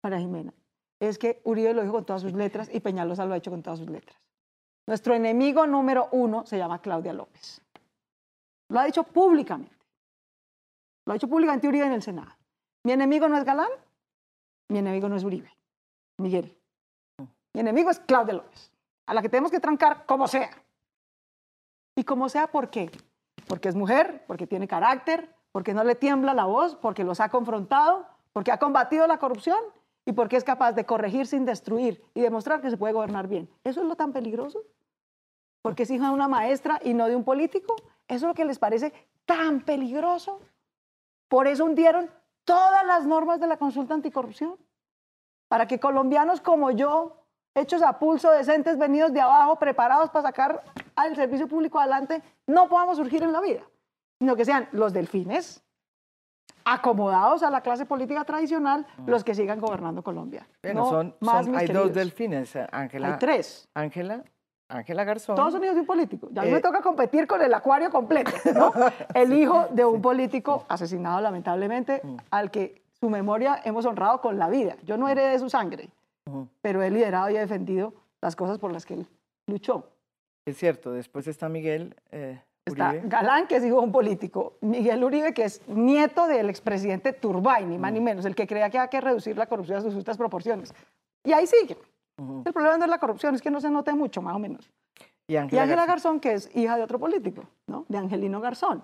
[0.00, 0.54] para Jimena,
[1.00, 3.62] es que Uribe lo dijo con todas sus letras y Peñalosa lo ha hecho con
[3.62, 4.18] todas sus letras.
[4.86, 7.60] Nuestro enemigo número uno se llama Claudia López.
[8.70, 9.76] Lo ha dicho públicamente.
[11.06, 12.32] Lo ha dicho públicamente Uribe en el Senado.
[12.84, 13.70] Mi enemigo no es Galán,
[14.70, 15.54] mi enemigo no es Uribe,
[16.18, 16.56] Miguel.
[17.52, 18.72] Mi enemigo es Claudia López,
[19.06, 20.50] a la que tenemos que trancar como sea.
[22.00, 22.90] Y como sea, ¿por qué?
[23.46, 27.28] Porque es mujer, porque tiene carácter, porque no le tiembla la voz, porque los ha
[27.28, 29.58] confrontado, porque ha combatido la corrupción
[30.06, 33.50] y porque es capaz de corregir sin destruir y demostrar que se puede gobernar bien.
[33.64, 34.62] ¿Eso es lo tan peligroso?
[35.60, 37.76] Porque es hija de una maestra y no de un político.
[38.08, 38.94] ¿Eso es lo que les parece
[39.26, 40.40] tan peligroso?
[41.28, 42.08] Por eso hundieron
[42.44, 44.56] todas las normas de la consulta anticorrupción.
[45.48, 50.64] Para que colombianos como yo, hechos a pulso, decentes, venidos de abajo, preparados para sacar
[50.96, 53.62] al servicio público adelante, no podamos surgir en la vida,
[54.18, 55.62] sino que sean los delfines,
[56.64, 60.46] acomodados a la clase política tradicional, los que sigan gobernando Colombia.
[60.62, 61.94] Bueno, No son, más, son- hay dos queridos.
[61.94, 63.08] delfines, eh, Ángela.
[63.14, 63.68] Hay tres.
[63.74, 64.22] Ángela,
[64.68, 65.36] Ángela Garzón.
[65.36, 66.28] Todos son hijos de un político.
[66.30, 68.72] Ya a mí me Eh, toca competir con el acuario completo, ¿no?
[69.14, 72.16] El hijo de un político asesinado lamentablemente, Mm.
[72.30, 74.76] al que su memoria hemos honrado con la vida.
[74.84, 75.88] Yo no heredé de su sangre,
[76.60, 79.06] pero he liderado y he defendido las cosas por las que él
[79.46, 79.88] luchó.
[80.50, 83.08] Es cierto, después está Miguel eh, Está Uribe.
[83.08, 84.54] Galán, que es hijo de un político.
[84.60, 87.80] Miguel Uribe, que es nieto del expresidente Turbay, ni Mm.
[87.80, 90.16] más ni menos, el que creía que había que reducir la corrupción a sus justas
[90.18, 90.74] proporciones.
[91.24, 91.76] Y ahí sigue.
[92.18, 92.42] Ujú.
[92.44, 94.70] El problema no es la corrupción, es que no se note mucho, más o menos.
[95.26, 95.86] Y Ángela Garzón.
[95.86, 97.86] Garzón, que es hija de otro político, ¿no?
[97.88, 98.82] de Angelino Garzón,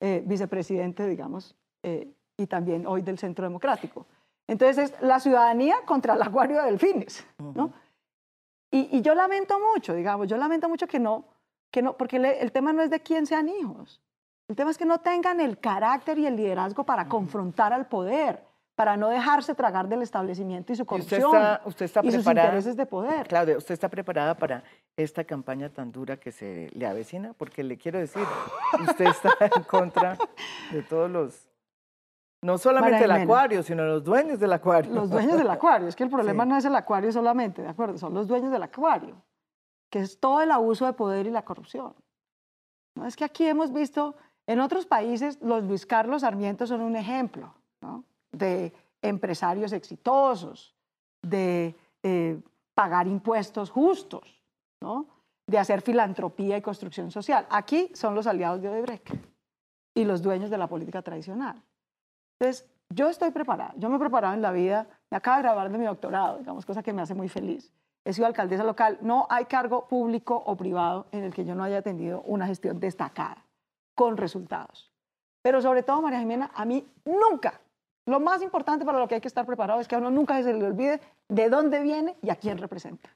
[0.00, 4.06] eh, vicepresidente, digamos, eh, y también hoy del Centro Democrático.
[4.46, 7.26] Entonces, es la ciudadanía contra el acuario de delfines.
[7.38, 7.48] ¿no?
[7.64, 7.72] Ujú.
[8.78, 11.24] Y, y yo lamento mucho, digamos, yo lamento mucho que no,
[11.70, 14.00] que no porque le- el tema no es de quién sean hijos.
[14.48, 18.44] El tema es que no tengan el carácter y el liderazgo para confrontar al poder,
[18.76, 20.88] para no dejarse tragar del establecimiento y su Y usted
[21.22, 22.48] corrupción está, usted está y sus preparada.
[22.48, 23.26] intereses de poder.
[23.26, 24.62] Claudia, ¿usted está preparada para
[24.96, 27.32] esta campaña tan dura que se le avecina?
[27.32, 28.22] Porque le quiero decir,
[28.88, 30.16] usted está en contra
[30.70, 31.48] de todos los,
[32.46, 34.94] no solamente el acuario, sino los dueños del acuario.
[34.94, 35.88] Los dueños del acuario.
[35.88, 36.48] Es que el problema Sí.
[36.48, 37.98] no es el acuario solamente, ¿de acuerdo?
[37.98, 39.16] Son los dueños del acuario,
[39.90, 41.94] que es todo el abuso de poder y la corrupción.
[42.94, 44.14] No es que aquí hemos visto,
[44.46, 48.04] en otros países, los Luis Carlos Sarmiento son un ejemplo ¿no?
[48.32, 48.72] de
[49.02, 50.74] empresarios exitosos,
[51.22, 52.40] de eh,
[52.74, 54.40] pagar impuestos justos,
[54.80, 55.08] ¿no?
[55.46, 57.46] de hacer filantropía y construcción social.
[57.50, 59.12] Aquí son los aliados de Odebrecht
[59.94, 61.62] y los dueños de la política tradicional.
[62.38, 65.70] Entonces, yo estoy preparada, yo me he preparado en la vida, me acabo de grabar
[65.70, 67.72] de mi doctorado, digamos, cosa que me hace muy feliz.
[68.04, 71.64] He sido alcaldesa local, no hay cargo público o privado en el que yo no
[71.64, 73.44] haya tenido una gestión destacada,
[73.96, 74.92] con resultados.
[75.42, 77.60] Pero sobre todo, María Jimena, a mí nunca,
[78.06, 80.40] lo más importante para lo que hay que estar preparado es que a uno nunca
[80.42, 83.10] se le olvide de dónde viene y a quién representa.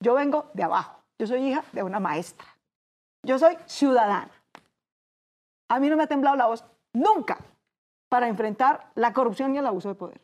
[0.00, 2.46] Yo vengo de abajo, yo soy hija de una maestra,
[3.22, 4.30] yo soy ciudadana.
[5.68, 7.38] A mí no me ha temblado la voz nunca
[8.14, 10.20] para enfrentar la corrupción y el abuso de poder.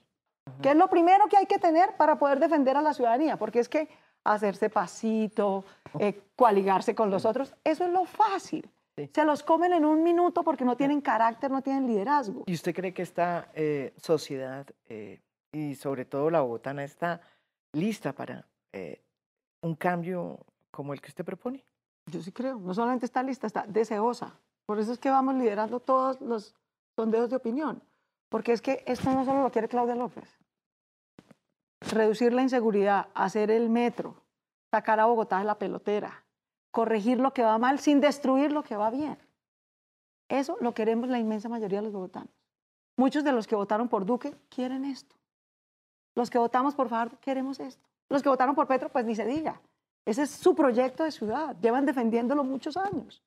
[0.63, 3.59] Que es lo primero que hay que tener para poder defender a la ciudadanía, porque
[3.59, 3.89] es que
[4.23, 5.65] hacerse pasito,
[5.99, 8.71] eh, coaligarse con los otros, eso es lo fácil.
[8.97, 9.11] Sí.
[9.13, 12.45] Se los comen en un minuto porque no tienen carácter, no tienen liderazgo.
[12.47, 15.19] ¿Y usted cree que esta eh, sociedad eh,
[15.51, 17.21] y sobre todo la bogotana está
[17.73, 19.01] lista para eh,
[19.63, 20.39] un cambio
[20.71, 21.65] como el que usted propone?
[22.07, 24.39] Yo sí creo, no solamente está lista, está deseosa.
[24.65, 26.55] Por eso es que vamos liderando todos los
[26.97, 27.83] sondeos de opinión,
[28.29, 30.29] porque es que esto no solo lo quiere Claudia López.
[31.81, 34.15] Reducir la inseguridad, hacer el metro,
[34.71, 36.25] sacar a Bogotá de la pelotera,
[36.71, 39.19] corregir lo que va mal sin destruir lo que va bien.
[40.29, 42.31] Eso lo queremos la inmensa mayoría de los bogotanos.
[42.97, 45.17] Muchos de los que votaron por Duque quieren esto.
[46.15, 47.89] Los que votamos por Fajardo queremos esto.
[48.09, 49.61] Los que votaron por Petro, pues ni se diga.
[50.05, 51.57] Ese es su proyecto de ciudad.
[51.61, 53.23] Llevan defendiéndolo muchos años.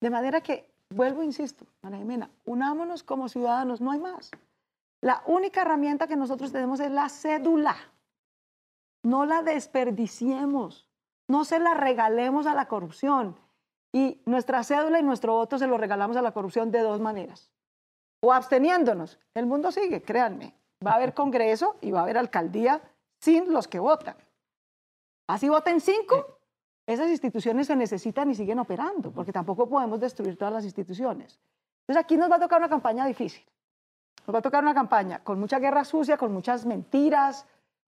[0.00, 4.30] De manera que, vuelvo, insisto, Ana Jimena, unámonos como ciudadanos, no hay más.
[5.00, 7.76] La única herramienta que nosotros tenemos es la cédula.
[9.02, 10.88] No la desperdiciemos,
[11.28, 13.36] no se la regalemos a la corrupción.
[13.92, 17.50] Y nuestra cédula y nuestro voto se lo regalamos a la corrupción de dos maneras.
[18.20, 19.18] O absteniéndonos.
[19.34, 20.54] El mundo sigue, créanme.
[20.84, 22.82] Va a haber congreso y va a haber alcaldía
[23.20, 24.16] sin los que votan.
[25.28, 26.35] Así voten cinco,
[26.86, 31.40] esas instituciones se necesitan y siguen operando, porque tampoco podemos destruir todas las instituciones.
[31.80, 33.44] Entonces aquí nos va a tocar una campaña difícil.
[34.26, 37.46] Nos va a tocar una campaña con mucha guerra sucia, con muchas mentiras.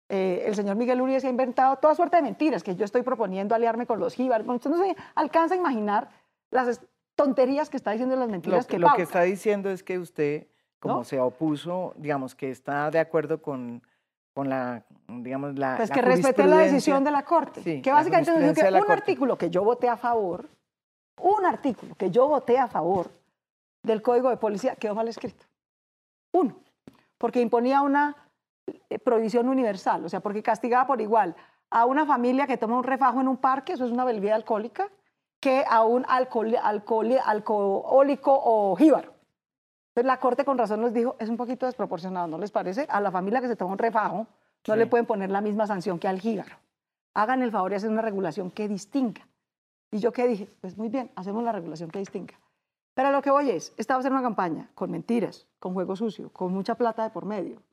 [0.10, 3.04] Eh, el señor Miguel Uribe se ha inventado toda suerte de mentiras que yo estoy
[3.04, 4.48] proponiendo aliarme con los jíbaros.
[4.48, 6.10] Usted no se alcanza a imaginar
[6.50, 6.82] las
[7.16, 10.48] tonterías que está diciendo las mentiras lo, que Lo que está diciendo es que usted,
[10.80, 13.82] como se opuso, digamos que está de acuerdo con
[14.38, 15.78] con la, digamos, la.
[15.78, 17.82] Pues que respete la decisión de la Corte.
[17.82, 20.48] que básicamente nos que un artículo que yo voté a favor,
[21.20, 23.10] un artículo que yo voté a favor
[23.82, 25.44] del Código de Policía quedó mal escrito.
[26.34, 26.56] Uno,
[27.18, 28.16] porque imponía una
[28.92, 31.36] eh, prohibición universal, o sea, porque castigaba por igual
[31.72, 34.88] a una familia que toma un refajo en un parque, eso es una bebida alcohólica,
[35.40, 39.16] que a un alcohol, alcohólico o jíbaro.
[39.98, 42.86] Entonces la Corte con razón nos dijo, es un poquito desproporcionado, ¿no les parece?
[42.88, 44.28] A la familia que se toma un refajo
[44.68, 46.56] no le pueden poner la misma sanción que al jígaro.
[47.16, 49.28] Hagan el favor y hacen una regulación que distinga.
[49.90, 52.36] Y yo qué dije, pues muy bien, hacemos la regulación que distinga.
[52.94, 55.96] Pero lo que voy es, esta va a ser una campaña con mentiras, con juego
[55.96, 57.64] sucio, con mucha plata de por medio,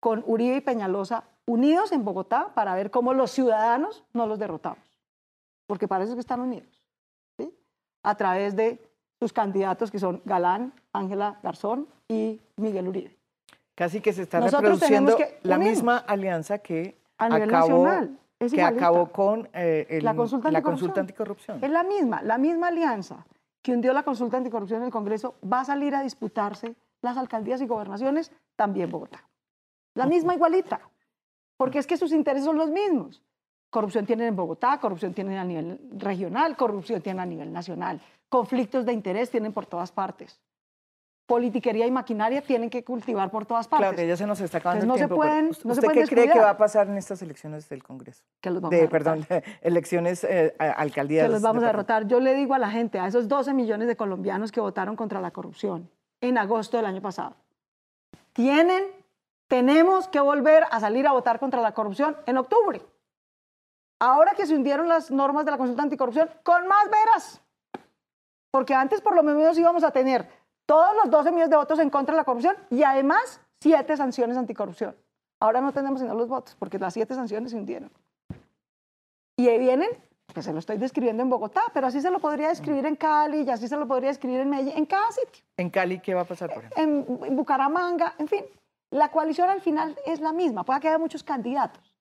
[0.00, 4.98] con Uribe y Peñalosa unidos en Bogotá para ver cómo los ciudadanos no los derrotamos.
[5.66, 6.88] Porque parece que están unidos.
[7.36, 7.54] ¿sí?
[8.02, 8.90] A través de
[9.20, 13.16] sus candidatos que son Galán, Ángela Garzón y Miguel Uribe.
[13.74, 17.86] Casi que se está reproduciendo la misma alianza que acabó,
[18.38, 21.58] que acabó con eh, la, consulta, anticorrupción.
[21.62, 23.26] Es la misma, la misma alianza
[23.62, 27.60] que hundió la consulta anticorrupción en el Congreso va a salir a disputarse las alcaldías
[27.62, 29.24] y gobernaciones también Bogotá.
[29.94, 30.80] La misma igualita,
[31.56, 33.22] porque es que sus intereses son los mismos.
[33.70, 38.00] Corrupción tienen en Bogotá, corrupción tienen a nivel regional, corrupción tienen a nivel nacional
[38.32, 40.40] conflictos de interés tienen por todas partes.
[41.26, 43.92] Politiquería y maquinaria tienen que cultivar por todas partes.
[43.92, 45.14] Claro, ya se nos está acabando no el tiempo.
[45.14, 47.82] Se pueden, no ¿Usted se qué cree que va a pasar en estas elecciones del
[47.82, 48.24] Congreso?
[48.40, 49.26] Que los vamos de, Perdón,
[49.62, 51.26] elecciones eh, alcaldías.
[51.26, 52.06] Que los vamos a derrotar.
[52.06, 55.20] Yo le digo a la gente, a esos 12 millones de colombianos que votaron contra
[55.20, 55.88] la corrupción
[56.20, 57.36] en agosto del año pasado,
[58.32, 58.84] tienen,
[59.48, 62.82] tenemos que volver a salir a votar contra la corrupción en octubre.
[64.00, 67.40] Ahora que se hundieron las normas de la consulta anticorrupción, con más veras.
[68.50, 70.28] Porque antes por lo menos íbamos a tener
[70.72, 74.38] todos los 12 millones de votos en contra de la corrupción y además siete sanciones
[74.38, 74.96] anticorrupción.
[75.38, 77.90] Ahora no tenemos sino los votos porque las siete sanciones se hundieron.
[79.36, 79.90] Y ahí vienen,
[80.32, 83.42] que se lo estoy describiendo en Bogotá, pero así se lo podría describir en Cali
[83.42, 85.44] y así se lo podría describir en Medellín, en cada sitio.
[85.58, 86.82] ¿En Cali qué va a pasar, por ejemplo?
[86.82, 88.44] En, en Bucaramanga, en fin.
[88.90, 91.94] La coalición al final es la misma, puede que haya muchos candidatos,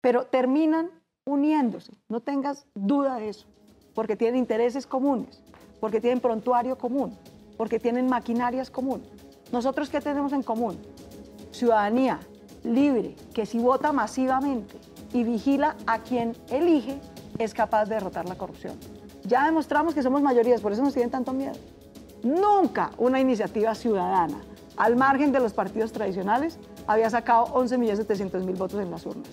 [0.00, 0.92] pero terminan
[1.24, 3.48] uniéndose, no tengas duda de eso,
[3.96, 5.42] porque tienen intereses comunes
[5.80, 7.16] porque tienen prontuario común,
[7.56, 9.02] porque tienen maquinarias común.
[9.52, 10.78] ¿Nosotros qué tenemos en común?
[11.50, 12.20] Ciudadanía
[12.64, 14.76] libre, que si vota masivamente
[15.12, 17.00] y vigila a quien elige,
[17.38, 18.76] es capaz de derrotar la corrupción.
[19.24, 21.54] Ya demostramos que somos mayorías, por eso nos tienen tanto miedo.
[22.22, 24.40] Nunca una iniciativa ciudadana,
[24.76, 29.28] al margen de los partidos tradicionales, había sacado 11.700.000 votos en las urnas.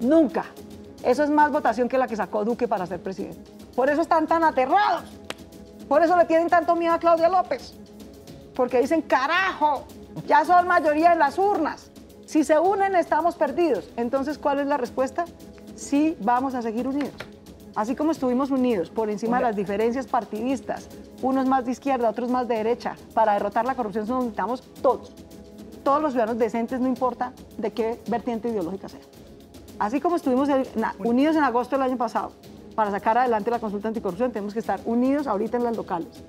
[0.00, 0.46] Nunca.
[1.02, 3.50] Eso es más votación que la que sacó Duque para ser presidente.
[3.74, 5.04] Por eso están tan aterrados.
[5.88, 7.74] Por eso le tienen tanto miedo a Claudia López.
[8.54, 9.84] Porque dicen, carajo,
[10.26, 11.90] ya son mayoría en las urnas.
[12.26, 13.90] Si se unen, estamos perdidos.
[13.96, 15.24] Entonces, ¿cuál es la respuesta?
[15.76, 17.14] Sí, vamos a seguir unidos.
[17.74, 20.88] Así como estuvimos unidos por encima de las diferencias partidistas,
[21.22, 25.12] unos más de izquierda, otros más de derecha, para derrotar la corrupción, nos necesitamos todos.
[25.84, 29.00] Todos los ciudadanos decentes, no importa de qué vertiente ideológica sea.
[29.78, 30.48] Así como estuvimos
[30.98, 32.32] unidos en agosto del año pasado,
[32.78, 36.22] para sacar adelante la consulta anticorrupción tenemos que estar unidos ahorita en las locales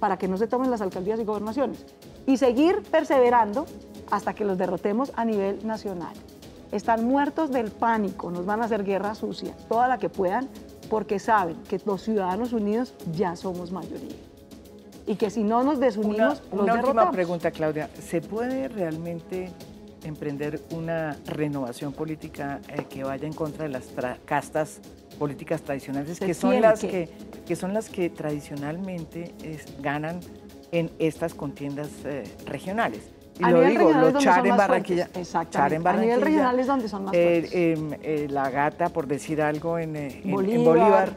[0.00, 1.84] para que no se tomen las alcaldías y gobernaciones
[2.24, 3.66] y seguir perseverando
[4.10, 6.14] hasta que los derrotemos a nivel nacional.
[6.72, 10.48] Están muertos del pánico, nos van a hacer guerra sucia, toda la que puedan,
[10.88, 14.16] porque saben que los ciudadanos unidos ya somos mayoría.
[15.06, 17.90] Y que si no nos desunimos, una, una última pregunta, Claudia.
[18.00, 19.52] ¿Se puede realmente
[20.04, 23.84] emprender una renovación política eh, que vaya en contra de las
[24.24, 24.80] castas
[25.18, 27.08] políticas tradicionales, que son, las que...
[27.46, 27.56] que...
[27.56, 29.34] son las que tradicionalmente
[29.80, 30.20] ganan
[30.72, 33.10] en estas contiendas eh, regionales.
[33.38, 35.08] Y lo digo, los char en Barranquilla.
[35.14, 35.88] Exactamente.
[35.88, 37.50] A nivel regional es donde son más fuertes.
[37.52, 39.92] Em, la gata, por decir algo, en,
[40.24, 41.10] Bolívar.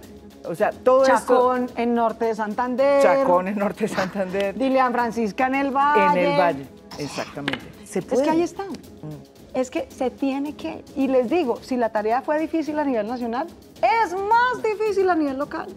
[0.45, 3.04] O sea, todo Chacón en norte de Santander.
[3.04, 4.58] Chacón en norte de Santander.
[4.58, 6.22] Dilian Francisca en el Valle.
[6.22, 6.66] En el Valle,
[6.97, 7.66] exactamente.
[7.84, 8.68] Es que ahí están.
[9.54, 10.84] Es que se tiene que.
[10.95, 13.47] Y les digo, si la tarea fue difícil a nivel nacional,
[13.82, 15.68] es más difícil a nivel local.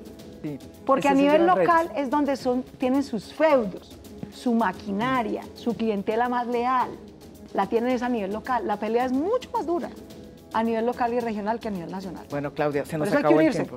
[0.42, 1.56] Sí, Porque a nivel reto.
[1.56, 3.96] local es donde son, tienen sus feudos,
[4.34, 6.90] su maquinaria, su clientela más leal.
[7.54, 8.66] La tienen es a nivel local.
[8.66, 9.90] La pelea es mucho más dura
[10.52, 12.26] a nivel local y regional que a nivel nacional.
[12.30, 13.76] Bueno, Claudia, se nos acabó el tiempo.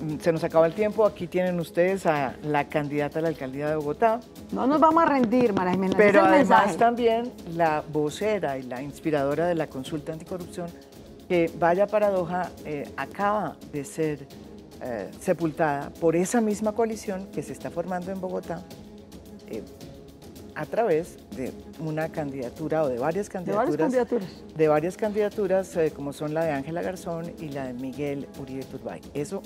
[0.00, 1.04] Mm, Se nos acaba el tiempo.
[1.04, 4.20] Aquí tienen ustedes a la candidata a la alcaldía de Bogotá,
[4.52, 5.92] No nos vamos a rendir, María Jimena.
[5.94, 6.76] ese pero además mensaje.
[6.78, 10.68] también la vocera y la inspiradora de la consulta anticorrupción,
[11.28, 14.26] que vaya paradoja, eh, acaba de ser
[14.82, 18.62] eh, sepultada por esa misma coalición que se está formando en Bogotá
[19.48, 19.62] eh,
[20.54, 23.78] a través de una candidatura o de varias De candidaturas varias
[24.08, 24.28] candidaturas.
[24.56, 28.64] de varias candidaturas, eh, como son la de Ángela Garzón y la de Miguel Uribe
[28.64, 29.00] Turbay.
[29.14, 29.42] Eso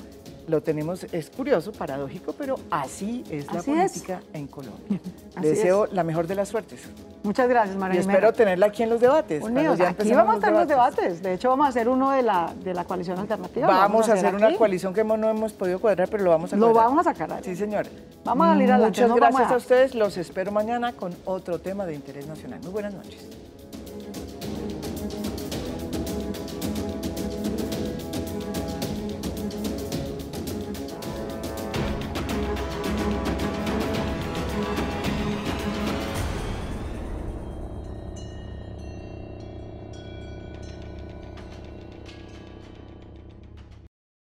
[0.46, 3.64] lo tenemos, es curioso, paradójico, pero así es la es.
[3.66, 5.00] política en Colombia.
[5.36, 5.42] Es.
[5.42, 6.82] deseo la mejor de las suertes
[7.24, 8.12] Muchas gracias, y María Jimena.
[8.18, 9.42] espero tenerla aquí en los debates.
[9.42, 11.22] Unidos, ya aquí vamos a tener los debates.
[11.22, 13.66] De hecho, vamos a hacer uno de la, de la coalición alternativa.
[13.66, 16.66] Vamos a hacer una coalición que no hemos podido cuadrar, pero lo vamos a Lo
[16.70, 16.84] cuadrar.
[16.90, 17.48] vamos a sacar adelante.
[17.50, 17.86] Sí, señor.
[18.24, 19.94] Vamos a salir adelante, Muchas no gracias a- a ustedes.
[19.94, 22.60] Los espero mañana con otro tema de interés nacional.
[22.62, 23.26] Muy buenas noches.